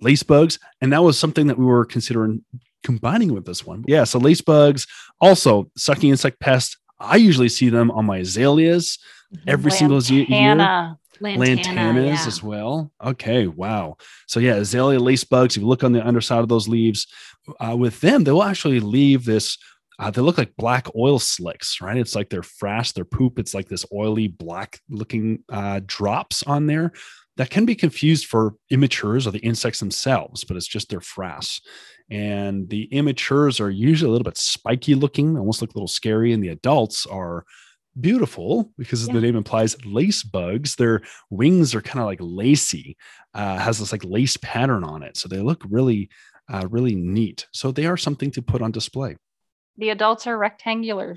lace 0.00 0.22
bugs 0.24 0.58
and 0.80 0.92
that 0.92 1.02
was 1.04 1.16
something 1.16 1.46
that 1.46 1.56
we 1.58 1.64
were 1.64 1.84
considering 1.84 2.44
combining 2.82 3.32
with 3.32 3.44
this 3.44 3.64
one 3.64 3.84
yeah 3.86 4.02
so 4.02 4.18
lace 4.18 4.40
bugs 4.40 4.84
also 5.20 5.70
sucking 5.76 6.10
insect 6.10 6.40
pests 6.40 6.76
i 6.98 7.14
usually 7.14 7.48
see 7.48 7.68
them 7.68 7.88
on 7.92 8.04
my 8.04 8.18
azaleas 8.18 8.98
every 9.46 9.70
single 9.70 10.02
year 10.02 10.26
Lantana. 11.22 11.46
Lantana, 11.46 12.00
lantanas 12.00 12.18
yeah. 12.18 12.26
as 12.26 12.42
well 12.42 12.92
okay 13.02 13.46
wow 13.46 13.96
so 14.26 14.40
yeah 14.40 14.54
azalea 14.54 14.98
lace 14.98 15.24
bugs 15.24 15.56
if 15.56 15.62
you 15.62 15.68
look 15.68 15.84
on 15.84 15.92
the 15.92 16.06
underside 16.06 16.40
of 16.40 16.48
those 16.48 16.68
leaves 16.68 17.06
uh, 17.60 17.76
with 17.76 18.00
them 18.00 18.24
they 18.24 18.32
will 18.32 18.42
actually 18.42 18.80
leave 18.80 19.24
this 19.24 19.58
uh, 19.98 20.10
they 20.10 20.20
look 20.20 20.38
like 20.38 20.56
black 20.56 20.88
oil 20.96 21.18
slicks 21.18 21.80
right 21.80 21.96
it's 21.96 22.14
like 22.14 22.30
their 22.30 22.42
frass 22.42 22.92
their 22.92 23.04
poop 23.04 23.38
it's 23.38 23.54
like 23.54 23.68
this 23.68 23.86
oily 23.92 24.28
black 24.28 24.80
looking 24.88 25.42
uh, 25.50 25.80
drops 25.86 26.42
on 26.44 26.66
there 26.66 26.92
that 27.36 27.50
can 27.50 27.64
be 27.64 27.74
confused 27.74 28.26
for 28.26 28.54
immatures 28.70 29.26
or 29.26 29.30
the 29.30 29.38
insects 29.38 29.80
themselves 29.80 30.44
but 30.44 30.56
it's 30.56 30.66
just 30.66 30.88
their 30.88 31.00
frass 31.00 31.60
and 32.10 32.68
the 32.68 32.88
immatures 32.92 33.60
are 33.60 33.70
usually 33.70 34.08
a 34.08 34.12
little 34.12 34.24
bit 34.24 34.36
spiky 34.36 34.94
looking 34.94 35.38
almost 35.38 35.60
look 35.60 35.70
a 35.70 35.74
little 35.74 35.88
scary 35.88 36.32
and 36.32 36.42
the 36.42 36.48
adults 36.48 37.06
are 37.06 37.44
beautiful 38.00 38.72
because 38.78 39.06
Yeah. 39.06 39.14
the 39.14 39.20
name 39.20 39.36
implies 39.36 39.76
lace 39.84 40.22
bugs. 40.22 40.76
Their 40.76 41.02
wings 41.30 41.74
are 41.74 41.82
kind 41.82 42.00
of 42.00 42.06
like 42.06 42.18
lacy 42.20 42.96
uh, 43.34 43.58
has 43.58 43.78
this 43.78 43.92
like 43.92 44.04
lace 44.04 44.36
pattern 44.38 44.84
on 44.84 45.02
it. 45.02 45.16
So 45.16 45.28
they 45.28 45.38
look 45.40 45.64
really 45.68 46.08
uh, 46.48 46.66
really 46.70 46.94
neat. 46.94 47.46
So 47.52 47.70
they 47.70 47.86
are 47.86 47.96
something 47.96 48.30
to 48.32 48.42
put 48.42 48.62
on 48.62 48.72
display. 48.72 49.16
The 49.78 49.90
adults 49.90 50.26
are 50.26 50.36
rectangular. 50.36 51.16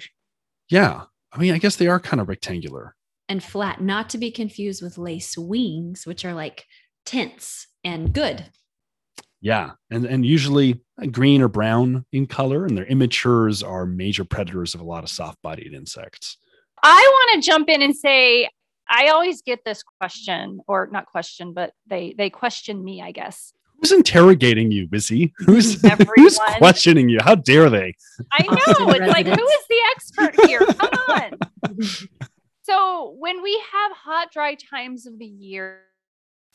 yeah. 0.70 1.03
I 1.32 1.38
mean 1.38 1.53
i 1.53 1.58
guess 1.58 1.75
they 1.75 1.88
are 1.88 2.00
kind 2.00 2.22
of 2.22 2.29
rectangular. 2.29 2.96
And 3.27 3.44
flat, 3.44 3.82
not 3.82 4.10
to 4.12 4.17
be 4.17 4.32
confused 4.32 4.82
with 4.84 4.98
lace 4.98 5.38
wings, 5.38 6.05
which 6.05 6.24
are 6.24 6.34
like 6.34 6.65
tints 7.05 7.67
and 7.84 8.13
good. 8.13 8.46
yeah. 9.41 9.72
And 9.89 10.05
and 10.05 10.25
usually 10.25 10.82
green 11.12 11.41
or 11.41 11.48
brown 11.50 12.05
in 12.13 12.25
color 12.27 12.65
and 12.65 12.77
their 12.77 12.86
immatures 12.86 13.67
are 13.67 13.86
major 13.86 14.24
predators 14.24 14.74
of 14.75 14.79
a 14.82 14.86
lot 14.86 15.03
of 15.03 15.10
soft-bodied 15.10 15.74
insects 15.74 16.38
I 16.84 17.01
want 17.12 17.44
to 17.44 17.48
jump 17.48 17.70
in 17.70 17.82
and 17.82 17.96
say 17.96 18.50
I 18.89 19.08
always 19.08 19.41
get 19.41 19.65
this 19.65 19.82
question, 19.84 20.60
or 20.67 20.88
not 20.91 21.08
question, 21.08 21.53
but 21.53 21.74
they 21.88 22.13
they 22.17 22.29
question 22.29 22.84
me, 22.84 23.01
I 23.01 23.12
guess. 23.12 23.53
who's 23.79 23.91
interrogating 23.91 24.72
you 24.72 24.88
busy 24.88 25.34
who's 25.39 25.82
who's 26.15 26.39
questioning 26.58 27.10
you 27.10 27.20
how 27.22 27.36
dare 27.36 27.70
they 27.70 27.94
I 28.32 28.44
know. 28.44 28.89
It's 28.89 29.08
like, 29.08 29.27
who 29.27 29.34
is 29.34 29.65
the 29.70 29.82
expert 29.96 30.46
here? 30.48 30.60
Come 30.60 30.89
on. 31.10 31.39
So 32.63 33.15
when 33.20 33.44
we 33.44 33.53
have 33.74 33.91
hot, 33.91 34.32
dry 34.32 34.55
times 34.55 35.05
of 35.05 35.20
the 35.20 35.25
year, 35.25 35.82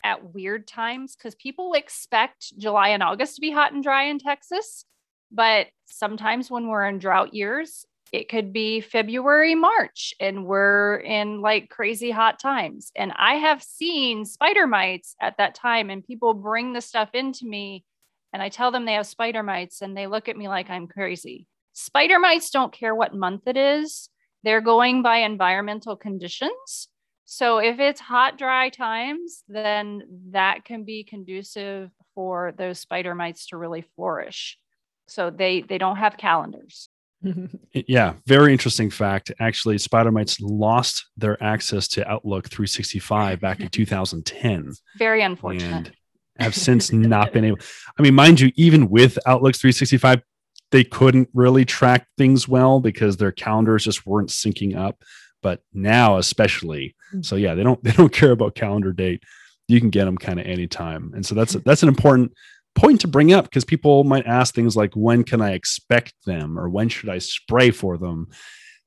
at 0.03 0.35
weird 0.35 0.67
times 0.67 1.15
because 1.15 1.35
people 1.35 1.75
expect 1.75 2.57
July 2.59 2.89
and 2.89 3.03
August 3.03 3.35
to 3.37 3.41
be 3.41 3.51
hot 3.51 3.73
and 3.73 3.83
dry 3.83 4.05
in 4.05 4.19
Texas. 4.19 4.85
But 5.31 5.69
sometimes 5.87 6.51
when 6.51 6.69
we're 6.69 6.87
in 6.87 6.99
drought 6.99 7.35
years, 7.35 7.85
it 8.13 8.29
could 8.29 8.53
be 8.53 8.81
February, 8.81 9.55
March, 9.55 10.15
and 10.19 10.45
we're 10.45 10.97
in 10.97 11.41
like 11.41 11.69
crazy 11.69 12.11
hot 12.11 12.41
times. 12.41 12.91
And 12.97 13.13
I 13.17 13.35
have 13.35 13.63
seen 13.63 14.25
spider 14.25 14.67
mites 14.67 15.15
at 15.21 15.37
that 15.39 15.55
time, 15.55 15.91
and 15.91 16.05
people 16.05 16.35
bring 16.35 16.73
the 16.73 16.81
stuff 16.81 17.11
into 17.15 17.47
me, 17.47 17.85
and 18.33 18.43
I 18.43 18.49
tell 18.49 18.71
them 18.71 18.85
they 18.85 18.95
have 18.95 19.07
spider 19.07 19.43
mites, 19.43 19.81
and 19.81 19.97
they 19.97 20.07
look 20.07 20.29
at 20.29 20.37
me 20.37 20.49
like 20.49 20.71
I'm 20.71 20.89
crazy. 20.89 21.47
Spider 21.73 22.19
mites 22.19 22.51
don't 22.51 22.73
care 22.73 22.95
what 22.95 23.15
month 23.15 23.47
it 23.47 23.57
is, 23.57 24.09
they're 24.43 24.61
going 24.61 25.03
by 25.03 25.19
environmental 25.19 25.97
conditions. 25.97 26.89
So 27.27 27.59
if 27.59 27.79
it's 27.79 28.01
hot, 28.01 28.39
dry 28.39 28.71
times, 28.71 29.45
then 29.49 30.03
that 30.33 30.65
can 30.65 30.85
be 30.85 31.05
conducive 31.05 31.91
for 32.15 32.53
those 32.59 32.81
spider 32.81 33.15
mites 33.15 33.47
to 33.47 33.57
really 33.57 33.85
flourish. 33.95 34.59
So 35.07 35.31
they 35.31 35.63
they 35.63 35.79
don't 35.79 35.97
have 35.97 36.17
calendars. 36.17 36.90
yeah, 37.75 38.15
very 38.27 38.53
interesting 38.53 38.91
fact. 38.91 39.31
Actually, 39.41 39.79
spider 39.79 40.11
mites 40.11 40.41
lost 40.41 41.07
their 41.17 41.43
access 41.43 41.89
to 41.89 42.09
Outlook 42.09 42.49
365 42.49 43.41
back 43.41 43.61
in 43.61 43.69
2010. 43.71 44.73
Very 44.97 45.23
unfortunate. 45.23 45.93
Have 46.39 46.55
since 46.55 46.93
not 46.93 47.33
been 47.33 47.45
able. 47.45 47.59
I 47.99 48.03
mean, 48.03 48.15
mind 48.15 48.41
you, 48.41 48.51
even 48.57 48.89
with 48.89 49.19
Outlook 49.27 49.55
365, 49.55 50.23
they 50.71 50.85
couldn't 50.85 51.29
really 51.35 51.65
track 51.65 52.07
things 52.17 52.49
well 52.49 52.81
because 52.81 53.17
their 53.17 53.33
calendars 53.33 53.85
just 53.85 54.07
weren't 54.07 54.31
syncing 54.31 54.77
up. 54.77 55.03
But 55.43 55.63
now, 55.73 56.19
especially, 56.19 56.95
mm. 57.15 57.25
so 57.25 57.37
yeah, 57.37 57.55
they 57.55 57.63
don't 57.63 57.83
they 57.83 57.93
don't 57.93 58.13
care 58.13 58.31
about 58.31 58.55
calendar 58.55 58.93
date. 58.93 59.23
You 59.69 59.81
can 59.81 59.91
get 59.91 60.05
them 60.05 60.19
kind 60.19 60.41
of 60.41 60.47
anytime, 60.47 61.13
and 61.15 61.25
so 61.25 61.35
that's 61.35 61.55
that's 61.65 61.83
an 61.83 61.89
important 61.89 62.33
point 62.75 63.01
to 63.01 63.09
bring 63.09 63.33
up 63.33 63.45
because 63.45 63.65
people 63.65 64.05
might 64.05 64.27
ask 64.27 64.55
things 64.55 64.77
like, 64.77 64.95
when 64.95 65.25
can 65.25 65.41
I 65.41 65.53
expect 65.53 66.15
them 66.25 66.59
or 66.59 66.69
when 66.69 66.89
should 66.89 67.09
I 67.09 67.19
spray 67.19 67.71
for 67.71 67.99
them? 67.99 68.29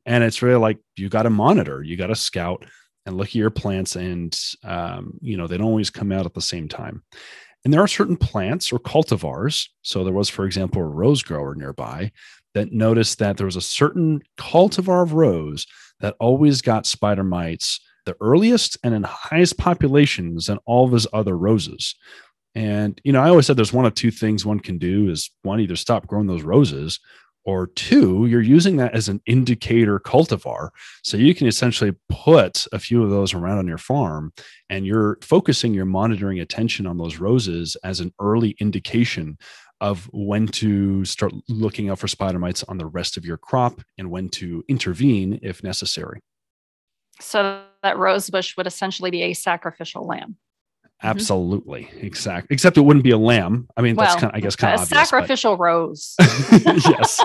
And 0.05 0.23
it's 0.23 0.41
really 0.41 0.59
like 0.59 0.77
you 0.95 1.09
got 1.09 1.23
to 1.23 1.29
monitor, 1.29 1.81
you 1.83 1.95
got 1.95 2.07
to 2.07 2.15
scout 2.15 2.65
and 3.05 3.17
look 3.17 3.29
at 3.29 3.35
your 3.35 3.49
plants, 3.49 3.95
and 3.95 4.37
um, 4.63 5.13
you 5.21 5.37
know 5.37 5.47
they 5.47 5.57
don't 5.57 5.67
always 5.67 5.89
come 5.89 6.11
out 6.11 6.25
at 6.25 6.33
the 6.33 6.41
same 6.41 6.67
time. 6.67 7.03
And 7.63 7.73
there 7.73 7.81
are 7.81 7.87
certain 7.87 8.17
plants 8.17 8.73
or 8.73 8.79
cultivars. 8.79 9.69
So 9.83 10.03
there 10.03 10.13
was, 10.13 10.29
for 10.29 10.45
example, 10.45 10.81
a 10.81 10.85
rose 10.85 11.23
grower 11.23 11.55
nearby 11.55 12.11
that 12.53 12.73
noticed 12.73 13.19
that 13.19 13.37
there 13.37 13.45
was 13.45 13.55
a 13.55 13.61
certain 13.61 14.21
cultivar 14.37 15.03
of 15.03 15.13
rose 15.13 15.65
that 16.01 16.15
always 16.19 16.61
got 16.61 16.85
spider 16.85 17.23
mites 17.23 17.79
the 18.05 18.15
earliest 18.19 18.77
and 18.83 18.93
in 18.93 19.03
highest 19.03 19.57
populations 19.57 20.47
than 20.47 20.59
all 20.65 20.85
of 20.85 20.91
his 20.91 21.07
other 21.13 21.37
roses. 21.37 21.95
And, 22.55 22.99
you 23.03 23.11
know, 23.11 23.21
I 23.21 23.29
always 23.29 23.47
said 23.47 23.57
there's 23.57 23.73
one 23.73 23.85
of 23.85 23.95
two 23.95 24.11
things 24.11 24.45
one 24.45 24.59
can 24.59 24.77
do 24.77 25.09
is 25.09 25.31
one, 25.41 25.59
either 25.59 25.75
stop 25.75 26.07
growing 26.07 26.27
those 26.27 26.43
roses, 26.43 26.99
or 27.45 27.67
two, 27.67 28.25
you're 28.25 28.41
using 28.41 28.77
that 28.77 28.95
as 28.95 29.09
an 29.09 29.21
indicator 29.25 29.99
cultivar. 29.99 30.69
So 31.03 31.17
you 31.17 31.35
can 31.35 31.47
essentially 31.47 31.93
put 32.09 32.65
a 32.71 32.79
few 32.79 33.03
of 33.03 33.09
those 33.09 33.33
around 33.33 33.57
on 33.57 33.67
your 33.67 33.77
farm 33.77 34.31
and 34.69 34.85
you're 34.85 35.17
focusing 35.21 35.73
your 35.73 35.85
monitoring 35.85 36.39
attention 36.39 36.87
on 36.87 36.97
those 36.97 37.17
roses 37.17 37.75
as 37.83 37.99
an 37.99 38.13
early 38.19 38.55
indication 38.59 39.37
of 39.81 40.09
when 40.13 40.47
to 40.47 41.03
start 41.03 41.33
looking 41.49 41.89
out 41.89 41.99
for 41.99 42.07
spider 42.07 42.39
mites 42.39 42.63
on 42.63 42.77
the 42.77 42.85
rest 42.85 43.17
of 43.17 43.25
your 43.25 43.37
crop 43.37 43.81
and 43.97 44.09
when 44.09 44.29
to 44.29 44.63
intervene 44.69 45.39
if 45.41 45.61
necessary. 45.63 46.21
So 47.19 47.61
that 47.83 47.97
rose 47.97 48.29
bush 48.29 48.55
would 48.55 48.67
essentially 48.67 49.11
be 49.11 49.23
a 49.23 49.33
sacrificial 49.33 50.07
lamb. 50.07 50.37
Mm-hmm. 51.03 51.09
Absolutely, 51.09 51.83
mm-hmm. 51.83 52.05
exact. 52.05 52.47
Except 52.49 52.77
it 52.77 52.81
wouldn't 52.81 53.03
be 53.03 53.11
a 53.11 53.17
lamb. 53.17 53.67
I 53.75 53.81
mean, 53.81 53.97
well, 53.97 54.07
that's 54.07 54.21
kind 54.21 54.31
of, 54.31 54.37
I 54.37 54.39
guess, 54.39 54.55
kind 54.55 54.75
of 54.75 54.83
a 54.83 54.85
sacrificial 54.85 55.57
but... 55.57 55.63
rose. 55.63 56.15
yes. 56.19 57.17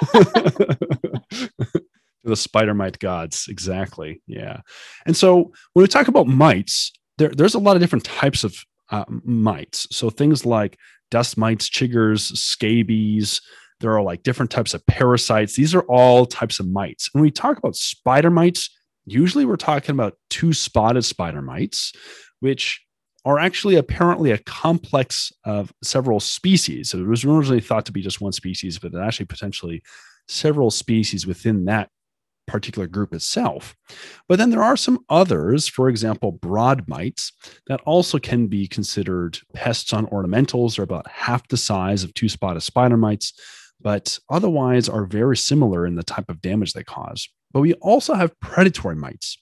the 2.25 2.35
spider 2.35 2.75
mite 2.75 2.99
gods, 2.99 3.47
exactly. 3.49 4.21
Yeah. 4.27 4.63
And 5.07 5.17
so 5.17 5.53
when 5.75 5.85
we 5.85 5.87
talk 5.87 6.09
about 6.09 6.27
mites, 6.27 6.91
there, 7.19 7.29
there's 7.29 7.55
a 7.55 7.61
lot 7.61 7.77
of 7.77 7.81
different 7.81 8.05
types 8.05 8.43
of 8.43 8.57
uh, 8.91 9.05
mites. 9.09 9.87
So 9.97 10.11
things 10.11 10.45
like 10.45 10.77
dust 11.13 11.39
mites, 11.39 11.71
chiggers, 11.71 12.37
scabies. 12.37 13.41
There 13.79 13.93
are 13.93 14.03
like 14.03 14.25
different 14.25 14.51
types 14.51 14.75
of 14.75 14.85
parasites. 14.87 15.55
These 15.55 15.77
are 15.77 15.83
all 15.83 16.27
types 16.27 16.59
of 16.59 16.67
mites. 16.67 17.11
When 17.13 17.23
we 17.23 17.31
talk 17.31 17.59
about 17.59 17.77
spider 17.77 18.31
mites, 18.31 18.77
usually 19.07 19.45
we're 19.45 19.55
talking 19.55 19.93
about 19.93 20.15
two 20.31 20.53
spotted 20.53 21.05
spider 21.05 21.43
mites, 21.43 21.93
which 22.41 22.81
are 23.29 23.39
actually 23.39 23.77
apparently 23.77 24.31
a 24.31 24.39
complex 24.39 25.31
of 25.45 25.71
several 25.83 26.19
species. 26.19 26.89
So 26.89 26.99
it 26.99 27.07
was 27.07 27.27
originally 27.27 27.61
thought 27.61 27.85
to 27.85 27.93
be 27.93 28.01
just 28.01 28.23
one 28.23 28.33
species, 28.33 28.79
but 28.79 28.97
actually 28.97 29.27
potentially 29.27 29.83
several 30.29 30.71
species 30.71 31.27
within 31.27 31.67
that 31.67 31.91
particular 32.47 32.89
group 32.89 33.13
itself. 33.13 33.77
But 34.29 34.39
then 34.39 34.49
there 34.49 34.63
are 34.63 34.79
some 34.79 35.05
others, 35.11 35.69
for 35.69 35.91
example, 35.91 36.33
broad 36.33 36.89
mites, 36.89 37.31
that 37.67 37.83
also 37.83 38.19
can 38.19 38.47
be 38.47 38.67
considered 38.67 39.39
pests 39.53 39.93
on 39.93 40.07
ornamentals. 40.07 40.77
They're 40.77 40.85
about 40.85 41.07
half 41.11 41.47
the 41.49 41.59
size 41.59 42.05
of 42.05 42.15
two 42.15 42.31
spotted 42.31 42.63
spider 42.63 42.97
mites, 42.97 43.35
but 43.79 44.19
otherwise 44.31 44.89
are 44.89 45.05
very 45.05 45.37
similar 45.37 45.87
in 45.87 45.97
the 45.97 46.03
type 46.03 46.31
of 46.31 46.41
damage 46.41 46.73
they 46.73 46.83
cause. 46.83 47.29
But 47.53 47.61
we 47.61 47.75
also 47.75 48.15
have 48.15 48.41
predatory 48.41 48.97
mites, 48.97 49.37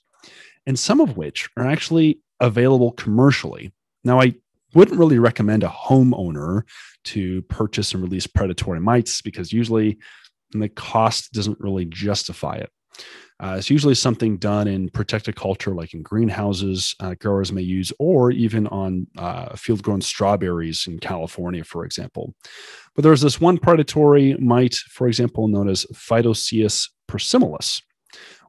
and 0.67 0.77
some 0.77 1.01
of 1.01 1.17
which 1.17 1.49
are 1.57 1.67
actually 1.67 2.21
available 2.41 2.91
commercially. 2.93 3.73
Now, 4.07 4.21
I 4.21 4.35
wouldn't 4.73 4.99
really 4.99 5.19
recommend 5.19 5.65
a 5.65 5.69
homeowner 5.69 6.63
to 7.07 7.43
purchase 7.43 7.93
and 7.93 8.03
release 8.03 8.29
predatory 8.29 8.81
mites 8.81 9.21
because 9.21 9.53
usually 9.53 9.99
the 10.53 10.69
cost 10.69 11.33
doesn't 11.33 11.59
really 11.59 11.87
justify 11.87 12.55
it. 12.55 12.71
Uh, 13.43 13.57
it's 13.59 13.69
usually 13.69 13.97
something 13.97 14.37
done 14.37 14.69
in 14.69 14.89
protected 14.91 15.35
culture, 15.35 15.75
like 15.75 15.93
in 15.93 16.03
greenhouses, 16.03 16.95
uh, 17.01 17.15
growers 17.15 17.51
may 17.51 17.63
use, 17.63 17.93
or 17.99 18.31
even 18.31 18.69
on 18.69 19.09
uh, 19.19 19.55
field 19.57 19.83
grown 19.83 20.01
strawberries 20.01 20.87
in 20.87 21.01
California, 21.01 21.65
for 21.65 21.85
example. 21.85 22.33
But 22.95 23.03
there's 23.03 23.21
this 23.21 23.41
one 23.41 23.59
predatory 23.59 24.35
mite, 24.37 24.77
for 24.77 25.09
example, 25.09 25.49
known 25.49 25.69
as 25.69 25.85
Phytoseiulus 25.93 26.89
persimilis, 27.09 27.83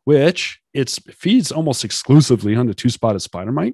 which 0.03 0.61
it 0.73 0.89
feeds 1.09 1.51
almost 1.51 1.83
exclusively 1.83 2.55
on 2.55 2.67
the 2.67 2.75
two 2.75 2.89
spotted 2.89 3.21
spider 3.21 3.51
mite 3.51 3.73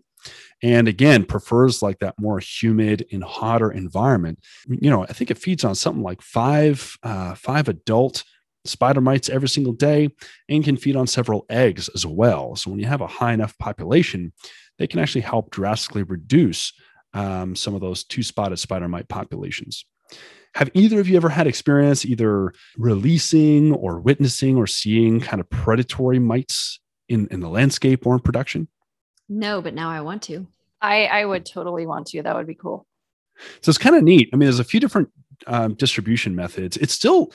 and 0.64 0.88
again 0.88 1.26
prefers 1.26 1.84
like 1.84 2.00
that 2.00 2.16
more 2.18 2.40
humid 2.40 3.06
and 3.12 3.24
hotter 3.24 3.72
environment. 3.72 4.40
You 4.68 4.90
know 4.90 5.04
i 5.04 5.14
think 5.14 5.30
it 5.30 5.38
feeds 5.38 5.64
on 5.64 5.76
something 5.76 6.04
like 6.04 6.22
five 6.22 6.98
uh, 7.04 7.36
five 7.36 7.68
adult 7.68 8.24
spider 8.66 9.02
mites 9.02 9.30
every 9.30 9.50
single 9.50 9.74
day 9.74 10.10
and 10.48 10.64
can 10.64 10.78
feed 10.78 10.96
on 10.96 11.06
several 11.06 11.46
eggs 11.50 11.90
as 11.94 12.06
well. 12.06 12.56
So 12.56 12.72
when 12.72 12.80
you 12.80 12.86
have 12.88 13.02
a 13.02 13.08
high 13.08 13.34
enough 13.34 13.58
population 13.58 14.32
they 14.80 14.88
can 14.88 15.00
actually 15.00 15.22
help 15.22 15.52
drastically 15.52 16.04
reduce 16.04 16.74
um, 17.14 17.56
some 17.56 17.76
of 17.76 17.82
those 17.82 18.04
two 18.04 18.24
spotted 18.24 18.58
spider 18.58 18.88
mite 18.88 19.08
populations. 19.08 19.86
Have 20.56 20.70
either 20.74 21.00
of 21.00 21.08
you 21.08 21.18
ever 21.18 21.30
had 21.30 21.48
experience 21.48 22.06
either 22.06 22.54
releasing 22.78 23.72
or 23.74 24.00
witnessing 24.00 24.56
or 24.58 24.68
seeing 24.68 25.20
kind 25.20 25.40
of 25.40 25.50
predatory 25.50 26.20
mites 26.20 26.80
in, 27.10 27.28
in 27.32 27.40
the 27.40 27.50
landscape 27.50 28.06
or 28.06 28.14
in 28.14 28.20
production 28.20 28.68
no, 29.30 29.62
but 29.62 29.74
now 29.74 29.90
I 29.90 30.02
want 30.02 30.24
to. 30.24 30.48
I 30.82 31.06
I 31.06 31.26
would 31.26 31.46
totally 31.46 31.86
want 31.86 32.08
to. 32.08 32.22
That 32.22 32.36
would 32.36 32.48
be 32.48 32.56
cool. 32.56 32.86
So 33.62 33.70
it's 33.70 33.78
kind 33.78 33.96
of 33.96 34.04
neat. 34.04 34.30
I 34.32 34.36
mean, 34.36 34.46
there's 34.46 34.60
a 34.60 34.64
few 34.64 34.80
different 34.80 35.10
um, 35.48 35.74
distribution 35.76 36.36
methods. 36.36 36.78
It's 36.78 36.94
still, 36.94 37.32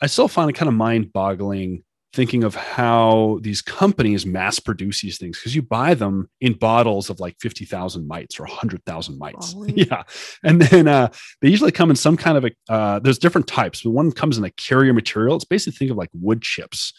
I 0.00 0.06
still 0.06 0.28
find 0.28 0.48
it 0.48 0.54
kind 0.54 0.68
of 0.68 0.74
mind 0.74 1.12
boggling 1.12 1.82
thinking 2.12 2.42
of 2.42 2.56
how 2.56 3.38
these 3.42 3.62
companies 3.62 4.26
mass 4.26 4.58
produce 4.58 5.00
these 5.00 5.16
things 5.16 5.38
because 5.38 5.54
you 5.54 5.62
buy 5.62 5.94
them 5.94 6.28
in 6.40 6.54
bottles 6.54 7.08
of 7.08 7.20
like 7.20 7.36
50,000 7.40 8.06
mites 8.06 8.40
or 8.40 8.44
100,000 8.44 9.18
mites. 9.18 9.54
Oh, 9.60 9.66
yeah. 9.66 10.04
And 10.44 10.62
then 10.62 10.88
uh, 10.88 11.08
they 11.40 11.48
usually 11.48 11.72
come 11.72 11.90
in 11.90 11.96
some 11.96 12.16
kind 12.16 12.38
of 12.38 12.44
a, 12.44 12.50
uh, 12.72 12.98
there's 13.00 13.18
different 13.18 13.46
types, 13.46 13.82
but 13.82 13.90
one 13.90 14.10
comes 14.12 14.38
in 14.38 14.44
a 14.44 14.50
carrier 14.50 14.92
material. 14.92 15.36
It's 15.36 15.44
basically 15.44 15.76
think 15.76 15.90
of 15.90 15.96
like 15.96 16.08
wood 16.14 16.40
chips. 16.40 16.92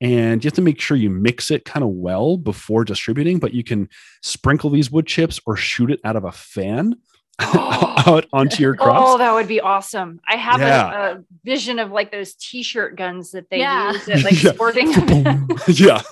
And 0.00 0.42
you 0.42 0.48
have 0.48 0.54
to 0.54 0.62
make 0.62 0.80
sure 0.80 0.96
you 0.96 1.10
mix 1.10 1.50
it 1.50 1.64
kind 1.64 1.84
of 1.84 1.90
well 1.90 2.36
before 2.36 2.84
distributing, 2.84 3.38
but 3.38 3.54
you 3.54 3.64
can 3.64 3.88
sprinkle 4.22 4.68
these 4.68 4.90
wood 4.90 5.06
chips 5.06 5.40
or 5.46 5.56
shoot 5.56 5.90
it 5.90 6.00
out 6.04 6.16
of 6.16 6.24
a 6.24 6.32
fan 6.32 6.96
out 8.06 8.26
onto 8.32 8.62
your 8.62 8.74
crops. 8.74 9.00
Oh, 9.02 9.18
that 9.18 9.32
would 9.32 9.48
be 9.48 9.60
awesome. 9.60 10.20
I 10.26 10.36
have 10.36 10.60
yeah. 10.60 10.90
a, 10.90 11.14
a, 11.16 11.24
vision 11.44 11.78
of 11.78 11.90
like 11.90 12.12
those 12.12 12.34
t-shirt 12.34 12.96
guns 12.96 13.32
that 13.32 13.50
they 13.50 13.58
yeah. 13.58 13.92
use 13.92 14.08
at 14.08 14.22
like 14.22 14.42
yeah. 14.42 14.52
sporting 14.52 14.92
yeah. 15.68 16.02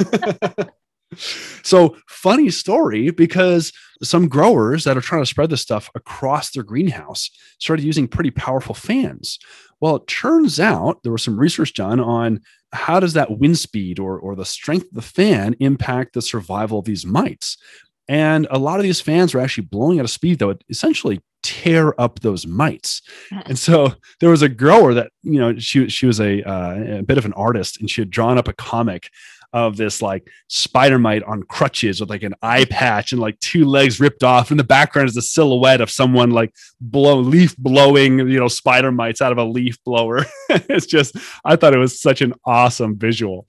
so 1.63 1.97
funny 2.09 2.51
story 2.51 3.11
because 3.11 3.73
some 4.03 4.29
growers 4.29 4.85
that 4.85 4.97
are 4.97 5.03
trying 5.03 5.23
to 5.23 5.27
spread 5.27 5.51
this 5.51 5.61
stuff 5.61 5.91
across 5.95 6.51
their 6.51 6.63
greenhouse 6.63 7.31
started 7.59 7.85
using 7.85 8.09
pretty 8.09 8.31
powerful 8.31 8.75
fans. 8.75 9.39
Well, 9.81 9.97
it 9.97 10.07
turns 10.07 10.61
out 10.61 11.03
there 11.03 11.13
was 11.13 11.23
some 11.23 11.39
research 11.39 11.75
done 11.75 12.01
on 12.01 12.41
how 12.73 13.01
does 13.01 13.15
that 13.15 13.39
wind 13.39 13.59
speed 13.59 13.99
or, 13.99 14.19
or 14.19 14.37
the 14.37 14.45
strength 14.45 14.87
of 14.87 14.95
the 14.95 15.03
fan 15.03 15.57
impact 15.61 16.15
the 16.15 16.23
survival 16.23 16.79
of 16.79 16.85
these 16.85 17.07
mites. 17.07 17.57
And 18.11 18.49
a 18.51 18.59
lot 18.59 18.81
of 18.81 18.83
these 18.83 19.01
fans 19.01 19.33
were 19.33 19.41
actually 19.41 19.67
blowing 19.67 20.01
at 20.01 20.05
a 20.05 20.09
speed 20.09 20.41
that 20.41 20.47
would 20.49 20.65
essentially 20.69 21.21
tear 21.45 21.95
up 21.97 22.19
those 22.19 22.45
mites. 22.45 23.03
and 23.47 23.57
so 23.57 23.95
there 24.19 24.31
was 24.31 24.43
a 24.43 24.49
grower 24.49 24.95
that, 24.95 25.13
you 25.23 25.39
know, 25.39 25.57
she, 25.61 25.89
she 25.89 26.07
was 26.07 26.21
a, 26.21 26.43
uh, 26.43 26.99
a 26.99 27.03
bit 27.05 27.19
of 27.19 27.25
an 27.25 27.33
artist 27.35 27.79
and 27.79 27.89
she 27.89 28.01
had 28.01 28.11
drawn 28.11 28.37
up 28.37 28.49
a 28.49 28.53
comic 28.53 29.11
of 29.53 29.77
this 29.77 30.03
like 30.03 30.29
spider 30.49 30.99
mite 30.99 31.23
on 31.23 31.45
crutches 31.45 32.01
with 32.01 32.11
like 32.11 32.25
an 32.25 32.35
eye 32.43 32.65
patch 32.65 33.13
and 33.13 33.21
like 33.21 33.39
two 33.39 33.65
legs 33.65 34.01
ripped 34.01 34.25
off. 34.25 34.51
In 34.51 34.57
the 34.57 34.65
background 34.65 35.09
is 35.09 35.17
a 35.17 35.23
silhouette 35.23 35.81
of 35.81 35.89
someone 35.89 36.31
like 36.31 36.53
blow 36.81 37.21
leaf 37.21 37.57
blowing, 37.59 38.19
you 38.19 38.41
know, 38.41 38.49
spider 38.49 38.91
mites 38.91 39.23
out 39.23 39.31
of 39.31 39.39
a 39.39 39.45
leaf 39.45 39.79
blower. 39.85 40.27
it's 40.49 40.87
just, 40.87 41.17
I 41.45 41.55
thought 41.55 41.75
it 41.75 41.79
was 41.79 42.01
such 42.01 42.23
an 42.23 42.35
awesome 42.45 42.99
visual. 42.99 43.47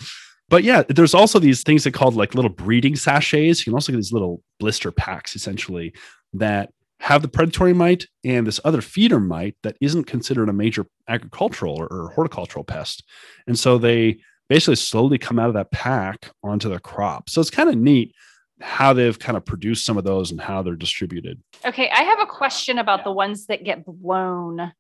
But 0.52 0.66
yeah, 0.66 0.84
there's 0.90 1.14
also 1.14 1.40
these 1.40 1.64
things 1.64 1.86
that 1.86 1.94
called 1.94 2.16
like 2.16 2.36
little 2.36 2.52
breeding 2.52 2.98
sachets. 2.98 3.62
You 3.62 3.72
can 3.72 3.74
also 3.74 3.94
get 3.94 3.98
these 3.98 4.12
little 4.12 4.44
blister 4.60 4.92
packs 4.92 5.34
essentially 5.34 5.94
that 6.34 6.72
have 7.00 7.22
the 7.22 7.30
predatory 7.30 7.74
mite 7.74 8.06
and 8.26 8.46
this 8.46 8.60
other 8.66 8.82
feeder 8.82 9.20
mite 9.20 9.56
that 9.64 9.78
isn't 9.80 10.04
considered 10.04 10.50
a 10.50 10.54
major 10.54 10.86
agricultural 11.08 11.76
or, 11.82 11.88
or 11.88 12.10
horticultural 12.10 12.66
pest. 12.66 13.04
And 13.48 13.58
so 13.58 13.78
they 13.78 14.20
basically 14.50 14.76
slowly 14.76 15.18
come 15.18 15.40
out 15.40 15.48
of 15.48 15.54
that 15.54 15.72
pack 15.72 16.30
onto 16.44 16.68
the 16.68 16.80
crop. 16.80 17.30
So 17.30 17.40
it's 17.40 17.50
kind 17.50 17.70
of 17.70 17.78
neat 17.78 18.14
how 18.60 18.92
they've 18.92 19.18
kind 19.18 19.38
of 19.38 19.46
produced 19.46 19.86
some 19.86 19.98
of 19.98 20.04
those 20.04 20.32
and 20.32 20.40
how 20.42 20.62
they're 20.62 20.76
distributed. 20.76 21.42
Okay, 21.66 21.90
I 21.90 22.04
have 22.04 22.20
a 22.20 22.26
question 22.26 22.78
about 22.78 23.06
the 23.06 23.12
ones 23.12 23.48
that 23.48 23.64
get 23.64 23.86
blown 23.86 24.60
or 24.60 24.74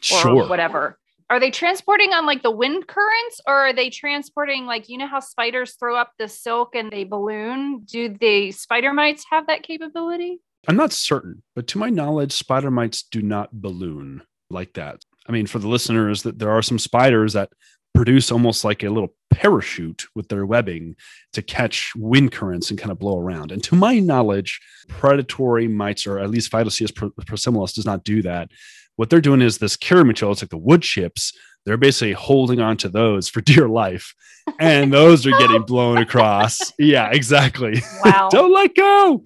Sure. 0.00 0.48
whatever. 0.48 0.98
Are 1.30 1.38
they 1.38 1.50
transporting 1.50 2.14
on 2.14 2.24
like 2.24 2.42
the 2.42 2.50
wind 2.50 2.86
currents 2.86 3.40
or 3.46 3.54
are 3.54 3.72
they 3.74 3.90
transporting 3.90 4.64
like 4.64 4.88
you 4.88 4.96
know 4.96 5.06
how 5.06 5.20
spiders 5.20 5.74
throw 5.74 5.94
up 5.94 6.12
the 6.18 6.26
silk 6.28 6.74
and 6.74 6.90
they 6.90 7.04
balloon? 7.04 7.82
Do 7.84 8.08
the 8.08 8.50
spider 8.52 8.94
mites 8.94 9.26
have 9.30 9.46
that 9.46 9.62
capability? 9.62 10.40
I'm 10.66 10.76
not 10.76 10.92
certain, 10.92 11.42
but 11.54 11.66
to 11.68 11.78
my 11.78 11.90
knowledge, 11.90 12.32
spider 12.32 12.70
mites 12.70 13.02
do 13.02 13.20
not 13.20 13.52
balloon 13.52 14.22
like 14.50 14.72
that. 14.74 15.02
I 15.28 15.32
mean, 15.32 15.46
for 15.46 15.58
the 15.58 15.68
listeners, 15.68 16.22
that 16.22 16.38
there 16.38 16.50
are 16.50 16.62
some 16.62 16.78
spiders 16.78 17.34
that 17.34 17.50
produce 17.94 18.32
almost 18.32 18.64
like 18.64 18.82
a 18.82 18.90
little 18.90 19.14
parachute 19.30 20.06
with 20.14 20.28
their 20.28 20.46
webbing 20.46 20.96
to 21.32 21.42
catch 21.42 21.92
wind 21.96 22.32
currents 22.32 22.70
and 22.70 22.78
kind 22.78 22.90
of 22.90 22.98
blow 22.98 23.18
around. 23.18 23.52
And 23.52 23.62
to 23.64 23.74
my 23.74 23.98
knowledge, 23.98 24.60
predatory 24.88 25.68
mites, 25.68 26.06
or 26.06 26.18
at 26.18 26.30
least 26.30 26.50
Phytoseiulus 26.50 26.92
persimilis, 26.92 27.74
does 27.74 27.86
not 27.86 28.04
do 28.04 28.22
that. 28.22 28.50
What 28.98 29.10
they're 29.10 29.20
doing 29.20 29.40
is 29.42 29.58
this 29.58 29.76
material, 30.04 30.32
it's 30.32 30.42
like 30.42 30.50
the 30.50 30.56
wood 30.56 30.82
chips. 30.82 31.32
They're 31.64 31.76
basically 31.76 32.14
holding 32.14 32.58
on 32.58 32.76
to 32.78 32.88
those 32.88 33.28
for 33.28 33.40
dear 33.52 33.68
life. 33.68 34.12
And 34.58 34.92
those 34.92 35.24
are 35.24 35.38
getting 35.38 35.62
blown 35.62 35.98
across. 35.98 36.72
Yeah, 36.80 37.08
exactly. 37.12 37.80
Wow. 38.04 38.28
Don't 38.28 38.52
let 38.52 38.74
go. 38.74 39.22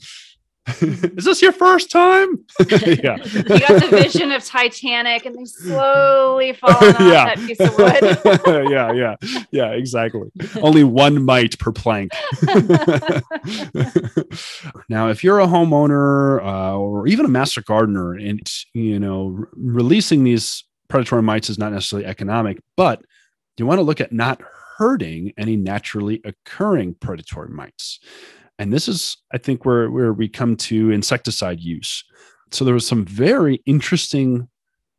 is 0.81 1.25
this 1.25 1.43
your 1.43 1.51
first 1.53 1.91
time? 1.91 2.39
yeah. 2.71 3.17
you 3.17 3.43
got 3.61 3.81
the 3.83 3.89
vision 3.91 4.31
of 4.31 4.45
Titanic 4.45 5.27
and 5.27 5.35
they 5.37 5.45
slowly 5.45 6.53
falling 6.61 6.95
off 6.95 7.01
Yeah. 7.01 7.35
that 7.35 7.39
piece 7.39 7.59
of 7.59 7.77
wood. 7.77 8.71
yeah, 8.71 8.93
yeah, 8.93 9.17
yeah, 9.51 9.71
exactly. 9.73 10.31
Only 10.63 10.85
one 10.85 11.25
mite 11.25 11.59
per 11.59 11.73
plank. 11.73 12.13
now, 14.89 15.09
if 15.09 15.25
you're 15.25 15.41
a 15.41 15.47
homeowner 15.47 16.43
uh, 16.45 16.77
or 16.79 17.07
even 17.07 17.25
a 17.25 17.29
master 17.29 17.63
gardener, 17.63 18.13
and 18.15 18.41
you 18.75 18.99
know, 18.99 19.29
re- 19.29 19.47
releasing 19.57 20.25
these 20.25 20.65
predatory 20.89 21.23
mites 21.23 21.51
is 21.51 21.59
not 21.59 21.73
necessarily 21.73 22.07
economic, 22.07 22.59
but 22.77 23.03
you 23.59 23.67
want 23.67 23.79
to 23.79 23.83
look 23.83 24.01
at 24.01 24.13
not 24.13 24.41
hurting 24.79 25.33
any 25.37 25.57
naturally 25.57 26.21
occurring 26.25 26.95
predatory 27.01 27.49
mites. 27.51 28.01
And 28.63 28.73
this 28.73 28.87
is, 28.87 29.17
I 29.33 29.39
think, 29.39 29.65
where, 29.65 29.91
where 29.91 30.13
we 30.13 30.29
come 30.29 30.55
to 30.69 30.93
insecticide 30.93 31.59
use. 31.59 32.05
So 32.53 32.65
there 32.65 32.75
was 32.75 32.87
some 32.87 33.05
very 33.05 33.61
interesting, 33.67 34.49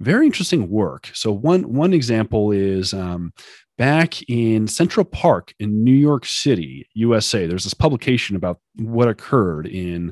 very 0.01 0.25
interesting 0.25 0.69
work. 0.69 1.09
So 1.13 1.31
one 1.31 1.71
one 1.71 1.93
example 1.93 2.51
is 2.51 2.93
um, 2.93 3.31
back 3.77 4.21
in 4.29 4.67
Central 4.67 5.05
Park 5.05 5.53
in 5.59 5.81
New 5.81 5.95
York 5.95 6.25
City, 6.25 6.89
USA. 6.95 7.47
There's 7.47 7.63
this 7.63 7.73
publication 7.73 8.35
about 8.35 8.59
what 8.75 9.07
occurred 9.07 9.65
in 9.65 10.11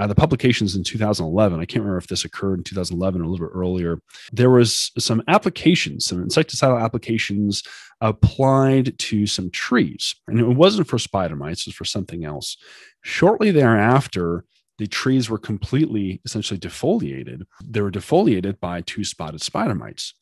uh, 0.00 0.06
the 0.06 0.14
publications 0.14 0.74
in 0.74 0.82
2011. 0.82 1.60
I 1.60 1.66
can't 1.66 1.82
remember 1.82 1.98
if 1.98 2.06
this 2.06 2.24
occurred 2.24 2.60
in 2.60 2.64
2011 2.64 3.20
or 3.20 3.24
a 3.24 3.28
little 3.28 3.46
bit 3.46 3.52
earlier. 3.54 4.00
There 4.32 4.48
was 4.48 4.92
some 4.98 5.22
applications, 5.28 6.06
some 6.06 6.24
insecticidal 6.24 6.82
applications 6.82 7.62
applied 8.00 8.98
to 8.98 9.26
some 9.26 9.50
trees, 9.50 10.14
and 10.26 10.40
it 10.40 10.46
wasn't 10.46 10.88
for 10.88 10.98
spider 10.98 11.36
mites; 11.36 11.60
it 11.60 11.66
was 11.66 11.74
for 11.74 11.84
something 11.84 12.24
else. 12.24 12.56
Shortly 13.02 13.50
thereafter, 13.50 14.46
the 14.78 14.86
trees 14.86 15.28
were 15.28 15.38
completely, 15.38 16.22
essentially 16.24 16.58
defoliated. 16.58 17.42
They 17.62 17.82
were 17.82 17.90
defoliated 17.90 18.58
by 18.58 18.80
two 18.80 19.04
spotted 19.04 19.42
spider 19.42 19.74
mites 19.74 20.14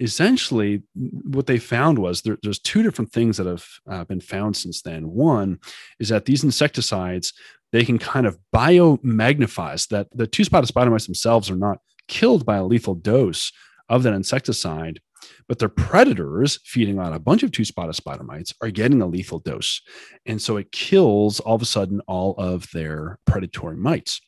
essentially 0.00 0.82
what 0.94 1.46
they 1.46 1.58
found 1.58 1.98
was 1.98 2.22
there, 2.22 2.38
there's 2.42 2.58
two 2.58 2.82
different 2.82 3.12
things 3.12 3.36
that 3.36 3.46
have 3.46 3.66
uh, 3.88 4.04
been 4.04 4.20
found 4.20 4.56
since 4.56 4.80
then 4.80 5.10
one 5.10 5.58
is 5.98 6.08
that 6.08 6.24
these 6.24 6.42
insecticides 6.42 7.34
they 7.72 7.84
can 7.84 7.98
kind 7.98 8.26
of 8.26 8.38
biomagnifies 8.54 9.88
that 9.88 10.08
the 10.12 10.26
two 10.26 10.44
spotted 10.44 10.66
spider 10.66 10.90
mites 10.90 11.06
themselves 11.06 11.50
are 11.50 11.56
not 11.56 11.78
killed 12.08 12.44
by 12.44 12.56
a 12.56 12.64
lethal 12.64 12.94
dose 12.94 13.52
of 13.88 14.02
that 14.02 14.14
insecticide 14.14 15.00
but 15.48 15.58
their 15.58 15.68
predators 15.68 16.60
feeding 16.64 16.98
on 16.98 17.12
a 17.12 17.18
bunch 17.18 17.42
of 17.42 17.50
two 17.50 17.64
spotted 17.64 17.94
spider 17.94 18.22
mites 18.22 18.54
are 18.60 18.70
getting 18.70 19.02
a 19.02 19.06
lethal 19.06 19.40
dose. 19.40 19.82
And 20.26 20.40
so 20.40 20.56
it 20.56 20.72
kills 20.72 21.40
all 21.40 21.56
of 21.56 21.62
a 21.62 21.66
sudden 21.66 22.00
all 22.06 22.34
of 22.38 22.70
their 22.72 23.18
predatory 23.26 23.76
mites. 23.76 24.20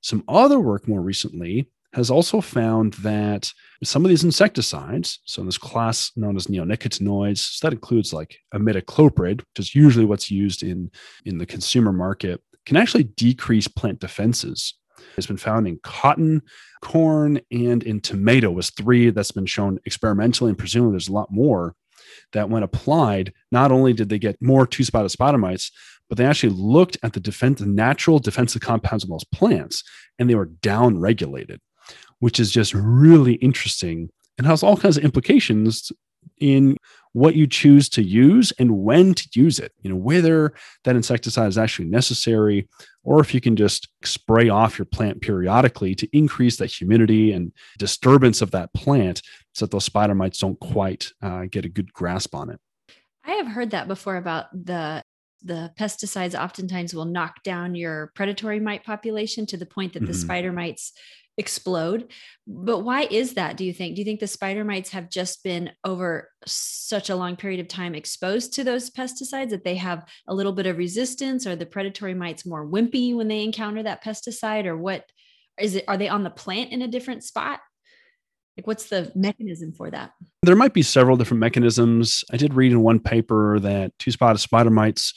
Some 0.00 0.24
other 0.28 0.60
work 0.60 0.88
more 0.88 1.00
recently 1.00 1.70
has 1.94 2.10
also 2.10 2.40
found 2.40 2.94
that 2.94 3.52
some 3.84 4.04
of 4.04 4.08
these 4.08 4.24
insecticides, 4.24 5.20
so 5.24 5.40
in 5.40 5.46
this 5.46 5.58
class 5.58 6.10
known 6.16 6.36
as 6.36 6.48
neonicotinoids, 6.48 7.38
so 7.38 7.66
that 7.66 7.74
includes 7.74 8.12
like 8.12 8.36
imidacloprid, 8.52 9.38
which 9.38 9.58
is 9.58 9.74
usually 9.74 10.04
what's 10.04 10.30
used 10.30 10.64
in, 10.64 10.90
in 11.24 11.38
the 11.38 11.46
consumer 11.46 11.92
market, 11.92 12.42
can 12.66 12.76
actually 12.76 13.04
decrease 13.04 13.68
plant 13.68 14.00
defenses. 14.00 14.74
It's 15.16 15.26
been 15.26 15.36
found 15.36 15.68
in 15.68 15.78
cotton, 15.82 16.42
corn, 16.82 17.40
and 17.50 17.82
in 17.82 18.00
tomato 18.00 18.50
was 18.50 18.70
three 18.70 19.10
that's 19.10 19.32
been 19.32 19.46
shown 19.46 19.78
experimentally, 19.84 20.50
and 20.50 20.58
presumably 20.58 20.92
there's 20.92 21.08
a 21.08 21.12
lot 21.12 21.30
more 21.30 21.74
that 22.32 22.50
when 22.50 22.62
applied, 22.62 23.32
not 23.50 23.72
only 23.72 23.92
did 23.92 24.08
they 24.08 24.18
get 24.18 24.40
more 24.40 24.66
two-spotted 24.66 25.08
spider 25.08 25.38
mites, 25.38 25.70
but 26.08 26.18
they 26.18 26.26
actually 26.26 26.54
looked 26.54 26.96
at 27.02 27.12
the 27.12 27.20
defense, 27.20 27.60
natural 27.60 28.18
defensive 28.18 28.62
compounds 28.62 29.04
of 29.04 29.10
those 29.10 29.24
plants, 29.24 29.82
and 30.18 30.28
they 30.28 30.34
were 30.34 30.50
down 30.62 30.98
regulated 30.98 31.60
which 32.24 32.40
is 32.40 32.50
just 32.50 32.72
really 32.72 33.34
interesting 33.34 34.08
and 34.38 34.46
has 34.46 34.62
all 34.62 34.78
kinds 34.78 34.96
of 34.96 35.04
implications 35.04 35.92
in 36.38 36.76
what 37.12 37.36
you 37.36 37.46
choose 37.46 37.88
to 37.88 38.02
use 38.02 38.52
and 38.58 38.78
when 38.78 39.14
to 39.14 39.28
use 39.34 39.58
it. 39.60 39.72
You 39.82 39.90
know, 39.90 39.96
whether 39.96 40.52
that 40.82 40.96
insecticide 40.96 41.48
is 41.48 41.56
actually 41.58 41.88
necessary 41.88 42.68
or 43.04 43.20
if 43.20 43.32
you 43.32 43.40
can 43.40 43.54
just 43.54 43.88
spray 44.02 44.48
off 44.48 44.78
your 44.78 44.86
plant 44.86 45.20
periodically 45.20 45.94
to 45.94 46.08
increase 46.16 46.56
that 46.56 46.72
humidity 46.72 47.32
and 47.32 47.52
disturbance 47.78 48.42
of 48.42 48.50
that 48.50 48.72
plant 48.74 49.22
so 49.52 49.64
that 49.64 49.70
those 49.70 49.84
spider 49.84 50.14
mites 50.14 50.38
don't 50.38 50.58
quite 50.58 51.12
uh, 51.22 51.44
get 51.50 51.64
a 51.64 51.68
good 51.68 51.92
grasp 51.92 52.34
on 52.34 52.50
it. 52.50 52.60
I 53.24 53.32
have 53.32 53.46
heard 53.46 53.70
that 53.70 53.88
before 53.88 54.16
about 54.16 54.46
the 54.52 55.02
the 55.44 55.72
pesticides 55.78 56.38
oftentimes 56.38 56.94
will 56.94 57.04
knock 57.04 57.42
down 57.42 57.74
your 57.74 58.10
predatory 58.14 58.58
mite 58.60 58.84
population 58.84 59.46
to 59.46 59.56
the 59.56 59.66
point 59.66 59.92
that 59.92 60.06
the 60.06 60.12
Mhm. 60.12 60.20
spider 60.22 60.52
mites 60.52 60.92
explode. 61.36 62.10
But 62.46 62.80
why 62.80 63.02
is 63.10 63.34
that, 63.34 63.56
do 63.56 63.64
you 63.64 63.72
think? 63.72 63.96
Do 63.96 64.00
you 64.00 64.04
think 64.04 64.20
the 64.20 64.26
spider 64.26 64.64
mites 64.64 64.90
have 64.90 65.10
just 65.10 65.42
been 65.42 65.72
over 65.84 66.30
such 66.46 67.10
a 67.10 67.16
long 67.16 67.34
period 67.36 67.58
of 67.60 67.66
time 67.68 67.94
exposed 67.94 68.52
to 68.54 68.64
those 68.64 68.88
pesticides 68.90 69.50
that 69.50 69.64
they 69.64 69.74
have 69.74 70.08
a 70.28 70.34
little 70.34 70.52
bit 70.52 70.66
of 70.66 70.78
resistance 70.78 71.46
or 71.46 71.56
the 71.56 71.66
predatory 71.66 72.14
mites 72.14 72.46
more 72.46 72.64
wimpy 72.66 73.14
when 73.14 73.28
they 73.28 73.42
encounter 73.42 73.82
that 73.82 74.02
pesticide 74.04 74.64
or 74.66 74.76
what 74.76 75.04
is 75.60 75.74
it 75.74 75.84
are 75.88 75.96
they 75.96 76.08
on 76.08 76.22
the 76.24 76.30
plant 76.30 76.70
in 76.72 76.82
a 76.82 76.88
different 76.88 77.24
spot? 77.24 77.60
Like 78.56 78.66
what's 78.66 78.88
the 78.88 79.10
mechanism 79.14 79.72
for 79.72 79.90
that? 79.90 80.12
There 80.42 80.54
might 80.56 80.74
be 80.74 80.82
several 80.82 81.16
different 81.16 81.40
mechanisms. 81.40 82.24
I 82.32 82.36
did 82.36 82.54
read 82.54 82.72
in 82.72 82.82
one 82.82 83.00
paper 83.00 83.58
that 83.60 83.92
two 83.98 84.10
spotted 84.12 84.38
spider 84.38 84.70
mites, 84.70 85.12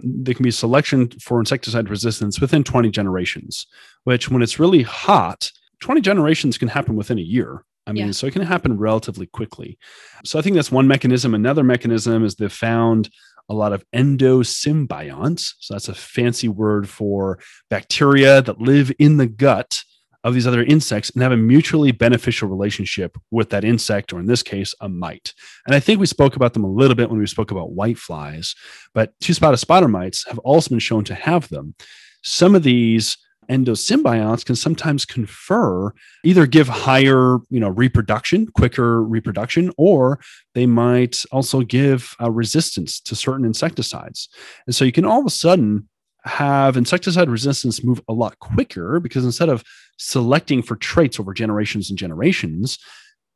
there 0.00 0.34
can 0.34 0.44
be 0.44 0.50
selection 0.50 1.10
for 1.22 1.38
insecticide 1.38 1.90
resistance 1.90 2.40
within 2.40 2.64
20 2.64 2.88
generations, 2.90 3.66
which 4.04 4.30
when 4.30 4.42
it's 4.42 4.58
really 4.58 4.82
hot, 4.82 5.50
20 5.80 6.00
generations 6.00 6.56
can 6.56 6.68
happen 6.68 6.96
within 6.96 7.18
a 7.18 7.22
year. 7.22 7.64
I 7.86 7.92
mean, 7.92 8.06
Yeah. 8.06 8.12
so 8.12 8.26
it 8.26 8.32
can 8.32 8.42
happen 8.42 8.78
relatively 8.78 9.26
quickly. 9.26 9.78
So 10.24 10.38
I 10.38 10.42
think 10.42 10.54
that's 10.56 10.70
one 10.72 10.86
mechanism. 10.86 11.34
Another 11.34 11.64
mechanism 11.64 12.24
is 12.24 12.34
they've 12.36 12.52
found 12.52 13.10
a 13.48 13.54
lot 13.54 13.72
of 13.72 13.82
endosymbionts. 13.94 15.54
So 15.60 15.74
that's 15.74 15.88
a 15.88 15.94
fancy 15.94 16.48
word 16.48 16.88
for 16.88 17.38
bacteria 17.70 18.42
that 18.42 18.60
live 18.60 18.92
in 18.98 19.16
the 19.16 19.26
gut 19.26 19.82
of 20.24 20.34
these 20.34 20.46
other 20.46 20.64
insects 20.64 21.10
and 21.10 21.22
have 21.22 21.32
a 21.32 21.36
mutually 21.36 21.92
beneficial 21.92 22.48
relationship 22.48 23.16
with 23.30 23.50
that 23.50 23.64
insect, 23.64 24.12
or 24.12 24.18
in 24.18 24.26
this 24.26 24.42
case, 24.42 24.74
a 24.80 24.88
mite. 24.88 25.32
And 25.66 25.74
I 25.74 25.80
think 25.80 26.00
we 26.00 26.06
spoke 26.06 26.36
about 26.36 26.54
them 26.54 26.64
a 26.64 26.70
little 26.70 26.96
bit 26.96 27.10
when 27.10 27.20
we 27.20 27.26
spoke 27.26 27.50
about 27.50 27.72
white 27.72 27.98
flies, 27.98 28.54
but 28.94 29.12
two 29.20 29.34
spotted 29.34 29.58
spider 29.58 29.88
mites 29.88 30.26
have 30.26 30.38
also 30.40 30.70
been 30.70 30.78
shown 30.80 31.04
to 31.04 31.14
have 31.14 31.48
them. 31.48 31.74
Some 32.22 32.54
of 32.54 32.64
these 32.64 33.16
endosymbionts 33.48 34.44
can 34.44 34.56
sometimes 34.56 35.04
confer 35.04 35.92
either 36.22 36.46
give 36.46 36.68
higher 36.68 37.38
you 37.48 37.58
know 37.60 37.70
reproduction 37.70 38.46
quicker 38.46 39.02
reproduction 39.02 39.72
or 39.78 40.20
they 40.54 40.66
might 40.66 41.24
also 41.32 41.62
give 41.62 42.14
uh, 42.20 42.30
resistance 42.30 43.00
to 43.00 43.16
certain 43.16 43.46
insecticides 43.46 44.28
and 44.66 44.74
so 44.74 44.84
you 44.84 44.92
can 44.92 45.06
all 45.06 45.20
of 45.20 45.26
a 45.26 45.30
sudden 45.30 45.88
have 46.28 46.76
insecticide 46.76 47.28
resistance 47.28 47.82
move 47.82 48.00
a 48.08 48.12
lot 48.12 48.38
quicker 48.38 49.00
because 49.00 49.24
instead 49.24 49.48
of 49.48 49.64
selecting 49.98 50.62
for 50.62 50.76
traits 50.76 51.18
over 51.18 51.32
generations 51.34 51.90
and 51.90 51.98
generations 51.98 52.78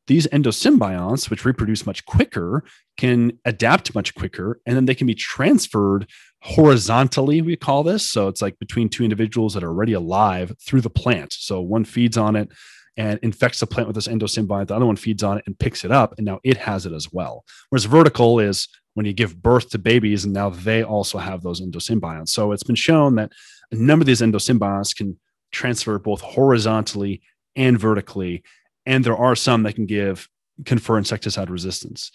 these 0.07 0.27
endosymbionts, 0.27 1.29
which 1.29 1.45
reproduce 1.45 1.85
much 1.85 2.05
quicker, 2.05 2.63
can 2.97 3.39
adapt 3.45 3.95
much 3.95 4.13
quicker, 4.15 4.59
and 4.65 4.75
then 4.75 4.85
they 4.85 4.95
can 4.95 5.07
be 5.07 5.15
transferred 5.15 6.09
horizontally, 6.41 7.41
we 7.41 7.55
call 7.55 7.83
this. 7.83 8.09
So 8.09 8.27
it's 8.27 8.41
like 8.41 8.59
between 8.59 8.89
two 8.89 9.03
individuals 9.03 9.53
that 9.53 9.63
are 9.63 9.69
already 9.69 9.93
alive 9.93 10.53
through 10.61 10.81
the 10.81 10.89
plant. 10.89 11.31
So 11.33 11.61
one 11.61 11.85
feeds 11.85 12.17
on 12.17 12.35
it 12.35 12.49
and 12.97 13.17
infects 13.23 13.59
the 13.59 13.67
plant 13.67 13.87
with 13.87 13.95
this 13.95 14.07
endosymbiont, 14.07 14.67
the 14.67 14.75
other 14.75 14.85
one 14.85 14.97
feeds 14.97 15.23
on 15.23 15.37
it 15.37 15.43
and 15.47 15.57
picks 15.57 15.83
it 15.83 15.91
up, 15.91 16.13
and 16.17 16.25
now 16.25 16.39
it 16.43 16.57
has 16.57 16.85
it 16.85 16.93
as 16.93 17.11
well. 17.11 17.43
Whereas 17.69 17.85
vertical 17.85 18.39
is 18.39 18.67
when 18.93 19.05
you 19.05 19.13
give 19.13 19.41
birth 19.41 19.69
to 19.71 19.79
babies, 19.79 20.23
and 20.23 20.33
now 20.33 20.49
they 20.49 20.83
also 20.83 21.17
have 21.17 21.41
those 21.41 21.61
endosymbionts. 21.61 22.29
So 22.29 22.51
it's 22.51 22.63
been 22.63 22.75
shown 22.75 23.15
that 23.15 23.31
a 23.71 23.75
number 23.75 24.03
of 24.03 24.07
these 24.07 24.21
endosymbionts 24.21 24.95
can 24.95 25.17
transfer 25.51 25.97
both 25.99 26.21
horizontally 26.21 27.21
and 27.55 27.79
vertically 27.79 28.43
and 28.85 29.03
there 29.03 29.17
are 29.17 29.35
some 29.35 29.63
that 29.63 29.73
can 29.73 29.85
give 29.85 30.29
confer 30.65 30.97
insecticide 30.97 31.49
resistance. 31.49 32.11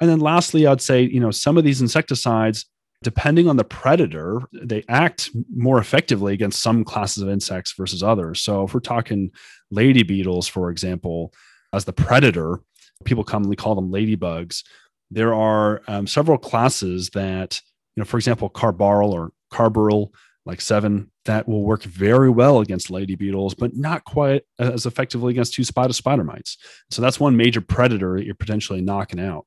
And 0.00 0.08
then 0.08 0.20
lastly, 0.20 0.66
I'd 0.66 0.80
say, 0.80 1.02
you 1.02 1.20
know, 1.20 1.30
some 1.30 1.58
of 1.58 1.64
these 1.64 1.80
insecticides, 1.80 2.66
depending 3.02 3.48
on 3.48 3.56
the 3.56 3.64
predator, 3.64 4.40
they 4.52 4.84
act 4.88 5.30
more 5.54 5.78
effectively 5.78 6.32
against 6.32 6.62
some 6.62 6.84
classes 6.84 7.22
of 7.22 7.28
insects 7.28 7.74
versus 7.76 8.02
others. 8.02 8.40
So 8.40 8.64
if 8.64 8.74
we're 8.74 8.80
talking 8.80 9.30
lady 9.70 10.02
beetles, 10.02 10.46
for 10.46 10.70
example, 10.70 11.32
as 11.72 11.84
the 11.84 11.92
predator, 11.92 12.60
people 13.04 13.24
commonly 13.24 13.56
call 13.56 13.74
them 13.74 13.90
ladybugs. 13.90 14.62
There 15.10 15.34
are 15.34 15.82
um, 15.88 16.06
several 16.06 16.38
classes 16.38 17.10
that, 17.10 17.60
you 17.96 18.00
know, 18.00 18.04
for 18.04 18.16
example, 18.16 18.48
carbaryl 18.48 19.10
or 19.10 19.32
carbaryl 19.52 20.10
like 20.46 20.60
Sevin 20.60 21.08
that 21.26 21.46
will 21.46 21.62
work 21.62 21.82
very 21.82 22.30
well 22.30 22.60
against 22.60 22.90
lady 22.90 23.14
beetles, 23.14 23.54
but 23.54 23.76
not 23.76 24.04
quite 24.04 24.42
as 24.58 24.86
effectively 24.86 25.32
against 25.32 25.54
two 25.54 25.64
spotted 25.64 25.92
spider 25.92 26.24
mites. 26.24 26.56
So 26.90 27.02
that's 27.02 27.20
one 27.20 27.36
major 27.36 27.60
predator 27.60 28.16
that 28.16 28.24
you're 28.24 28.34
potentially 28.34 28.80
knocking 28.80 29.20
out. 29.20 29.46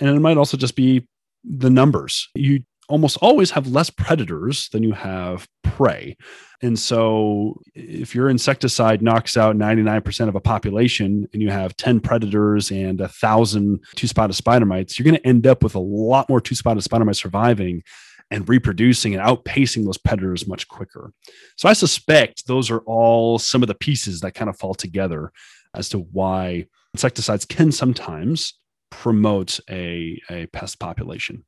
And 0.00 0.10
it 0.10 0.20
might 0.20 0.38
also 0.38 0.56
just 0.56 0.76
be 0.76 1.06
the 1.44 1.70
numbers. 1.70 2.28
You 2.34 2.64
almost 2.88 3.16
always 3.20 3.50
have 3.52 3.66
less 3.66 3.90
predators 3.90 4.68
than 4.70 4.82
you 4.82 4.92
have 4.92 5.48
prey. 5.62 6.16
And 6.62 6.78
so 6.78 7.60
if 7.74 8.14
your 8.14 8.28
insecticide 8.30 9.02
knocks 9.02 9.36
out 9.36 9.56
99% 9.56 10.28
of 10.28 10.34
a 10.34 10.40
population 10.40 11.28
and 11.32 11.42
you 11.42 11.50
have 11.50 11.76
10 11.76 12.00
predators 12.00 12.70
and 12.70 13.00
a 13.00 13.08
thousand 13.08 13.80
two 13.96 14.06
spotted 14.06 14.34
spider 14.34 14.66
mites, 14.66 14.98
you're 14.98 15.04
going 15.04 15.20
to 15.20 15.26
end 15.26 15.46
up 15.46 15.62
with 15.62 15.74
a 15.74 15.80
lot 15.80 16.28
more 16.28 16.40
two 16.40 16.54
spotted 16.54 16.82
spider 16.82 17.04
mites 17.04 17.20
surviving 17.20 17.82
and 18.30 18.48
reproducing 18.48 19.14
and 19.14 19.22
outpacing 19.22 19.84
those 19.84 19.98
predators 19.98 20.46
much 20.46 20.66
quicker. 20.68 21.12
So 21.56 21.68
I 21.68 21.74
suspect 21.74 22.46
those 22.46 22.70
are 22.70 22.80
all 22.80 23.38
some 23.38 23.62
of 23.62 23.68
the 23.68 23.74
pieces 23.74 24.20
that 24.20 24.34
kind 24.34 24.48
of 24.48 24.58
fall 24.58 24.74
together 24.74 25.32
as 25.74 25.88
to 25.90 25.98
why 25.98 26.66
insecticides 26.94 27.44
can 27.44 27.72
sometimes 27.72 28.54
promote 28.90 29.60
a, 29.68 30.20
a 30.30 30.46
pest 30.46 30.78
population. 30.78 31.44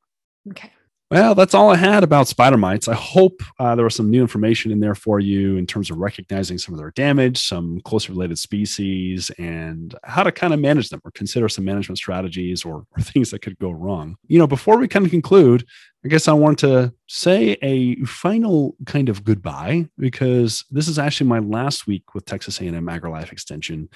Okay. 0.51 0.71
Well, 1.09 1.37
that's 1.37 1.55
all 1.55 1.71
I 1.71 1.77
had 1.77 2.03
about 2.03 2.27
spider 2.27 2.57
mites. 2.57 2.89
I 2.89 2.95
hope 2.95 3.41
uh, 3.61 3.77
there 3.77 3.85
was 3.85 3.95
some 3.95 4.11
new 4.11 4.21
information 4.21 4.73
in 4.73 4.81
there 4.81 4.97
for 4.97 5.21
you 5.21 5.57
in 5.57 5.65
terms 5.65 5.89
of 5.89 5.99
recognizing 5.99 6.59
some 6.59 6.75
of 6.75 6.81
their 6.81 6.91
damage, 6.91 7.39
some 7.39 7.81
closely 7.83 8.13
related 8.13 8.41
species, 8.41 9.31
and 9.39 9.95
how 10.03 10.25
to 10.25 10.33
kind 10.33 10.53
of 10.53 10.59
manage 10.59 10.89
them 10.89 11.01
or 11.05 11.13
consider 11.13 11.49
some 11.49 11.65
management 11.65 11.99
strategies 11.99 12.65
or, 12.65 12.87
or 12.91 13.01
things 13.01 13.31
that 13.31 13.41
could 13.41 13.57
go 13.61 13.71
wrong. 13.71 14.17
You 14.27 14.41
know, 14.41 14.49
before 14.49 14.79
we 14.79 14.89
kind 14.89 15.05
of 15.05 15.13
conclude, 15.13 15.65
I 16.05 16.09
guess 16.09 16.27
I 16.27 16.33
want 16.33 16.59
to 16.61 16.93
say 17.07 17.57
a 17.63 17.95
final 18.05 18.75
kind 18.87 19.09
of 19.09 19.23
goodbye 19.23 19.89
because 19.99 20.65
this 20.73 20.89
is 20.89 20.99
actually 20.99 21.29
my 21.29 21.39
last 21.39 21.87
week 21.87 22.17
with 22.17 22.25
Texas 22.25 22.61
A&M 22.61 22.85
AgriLife 22.85 23.31
Extension. 23.31 23.91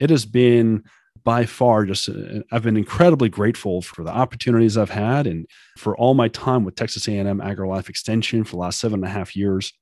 It 0.00 0.10
has 0.10 0.26
been 0.26 0.82
by 1.28 1.44
far 1.44 1.84
just 1.84 2.08
uh, 2.08 2.40
i've 2.52 2.62
been 2.62 2.78
incredibly 2.78 3.28
grateful 3.28 3.82
for 3.82 4.02
the 4.02 4.10
opportunities 4.10 4.78
i've 4.78 4.88
had 4.88 5.26
and 5.26 5.46
for 5.76 5.94
all 5.98 6.14
my 6.14 6.28
time 6.28 6.64
with 6.64 6.74
texas 6.74 7.06
a&m 7.06 7.40
agrilife 7.40 7.90
extension 7.90 8.44
for 8.44 8.52
the 8.52 8.56
last 8.56 8.80
seven 8.80 9.00
and 9.00 9.04
a 9.04 9.10
half 9.10 9.36
years. 9.36 9.72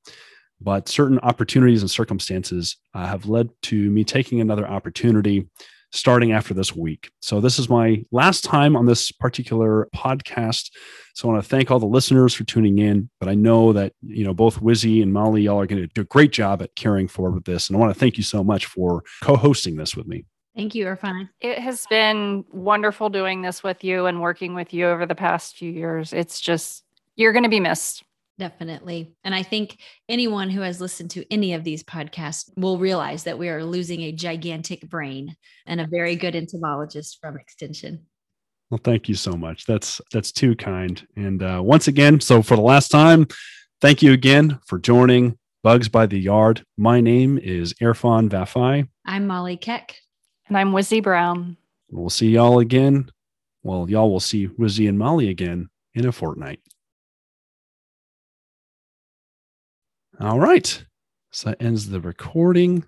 But 0.60 0.88
certain 0.88 1.20
opportunities 1.20 1.82
and 1.82 1.90
circumstances 1.90 2.76
uh, 2.94 3.06
have 3.06 3.26
led 3.26 3.50
to 3.64 3.90
me 3.90 4.02
taking 4.04 4.40
another 4.40 4.66
opportunity 4.66 5.48
starting 5.92 6.32
after 6.32 6.52
this 6.52 6.74
week. 6.74 7.10
So 7.20 7.40
this 7.40 7.58
is 7.58 7.68
my 7.68 8.02
last 8.10 8.42
time 8.42 8.74
on 8.74 8.86
this 8.86 9.12
particular 9.12 9.88
podcast. 9.94 10.70
So 11.14 11.28
i 11.28 11.32
want 11.32 11.44
to 11.44 11.48
thank 11.48 11.70
all 11.70 11.78
the 11.78 11.86
listeners 11.86 12.34
for 12.34 12.44
tuning 12.44 12.78
in 12.78 13.08
but 13.20 13.28
i 13.28 13.34
know 13.34 13.72
that 13.72 13.92
you 14.02 14.24
know 14.24 14.34
both 14.34 14.60
wizzie 14.60 15.00
and 15.00 15.12
molly 15.12 15.42
y'all 15.42 15.60
are 15.60 15.66
going 15.66 15.80
to 15.80 15.86
do 15.86 16.02
a 16.02 16.04
great 16.04 16.32
job 16.32 16.60
at 16.60 16.74
caring 16.74 17.08
forward 17.08 17.34
with 17.34 17.44
this. 17.44 17.68
And 17.68 17.76
i 17.76 17.80
want 17.80 17.94
to 17.94 18.00
thank 18.00 18.16
you 18.16 18.24
so 18.24 18.42
much 18.42 18.66
for 18.66 19.04
co-hosting 19.22 19.76
this 19.76 19.96
with 19.96 20.06
me 20.06 20.24
Thank 20.56 20.74
you, 20.74 20.86
Erfan. 20.86 21.28
It 21.40 21.58
has 21.58 21.86
been 21.90 22.44
wonderful 22.50 23.10
doing 23.10 23.42
this 23.42 23.62
with 23.62 23.84
you 23.84 24.06
and 24.06 24.22
working 24.22 24.54
with 24.54 24.72
you 24.72 24.86
over 24.86 25.04
the 25.04 25.14
past 25.14 25.56
few 25.56 25.70
years. 25.70 26.14
It's 26.14 26.40
just, 26.40 26.82
you're 27.14 27.32
going 27.32 27.42
to 27.42 27.50
be 27.50 27.60
missed. 27.60 28.02
Definitely. 28.38 29.14
And 29.22 29.34
I 29.34 29.42
think 29.42 29.78
anyone 30.08 30.48
who 30.48 30.62
has 30.62 30.80
listened 30.80 31.10
to 31.12 31.30
any 31.30 31.52
of 31.52 31.62
these 31.62 31.82
podcasts 31.82 32.50
will 32.56 32.78
realize 32.78 33.24
that 33.24 33.38
we 33.38 33.48
are 33.48 33.64
losing 33.64 34.02
a 34.02 34.12
gigantic 34.12 34.88
brain 34.88 35.36
and 35.66 35.80
a 35.80 35.86
very 35.86 36.16
good 36.16 36.34
entomologist 36.34 37.18
from 37.20 37.38
Extension. 37.38 38.06
Well, 38.70 38.80
thank 38.82 39.08
you 39.08 39.14
so 39.14 39.32
much. 39.32 39.64
That's 39.64 40.00
that's 40.12 40.32
too 40.32 40.56
kind. 40.56 41.06
And 41.16 41.42
uh, 41.42 41.60
once 41.62 41.86
again, 41.86 42.20
so 42.20 42.42
for 42.42 42.56
the 42.56 42.62
last 42.62 42.88
time, 42.88 43.26
thank 43.80 44.02
you 44.02 44.12
again 44.12 44.58
for 44.66 44.78
joining 44.78 45.38
Bugs 45.62 45.88
by 45.88 46.06
the 46.06 46.18
Yard. 46.18 46.64
My 46.76 47.00
name 47.00 47.38
is 47.38 47.74
Erfan 47.74 48.28
Vafaie. 48.28 48.88
I'm 49.04 49.26
Molly 49.26 49.56
Keck. 49.56 49.96
And 50.48 50.56
I'm 50.56 50.72
Wizzie 50.72 51.00
Brown. 51.00 51.56
We'll 51.90 52.10
see 52.10 52.30
y'all 52.30 52.60
again. 52.60 53.10
Well, 53.62 53.90
y'all 53.90 54.10
will 54.10 54.20
see 54.20 54.46
Wizzie 54.46 54.86
and 54.86 54.98
Molly 54.98 55.28
again 55.28 55.68
in 55.94 56.06
a 56.06 56.12
fortnight. 56.12 56.60
All 60.20 60.38
right. 60.38 60.84
So 61.30 61.50
that 61.50 61.62
ends 61.62 61.88
the 61.88 62.00
recording. 62.00 62.84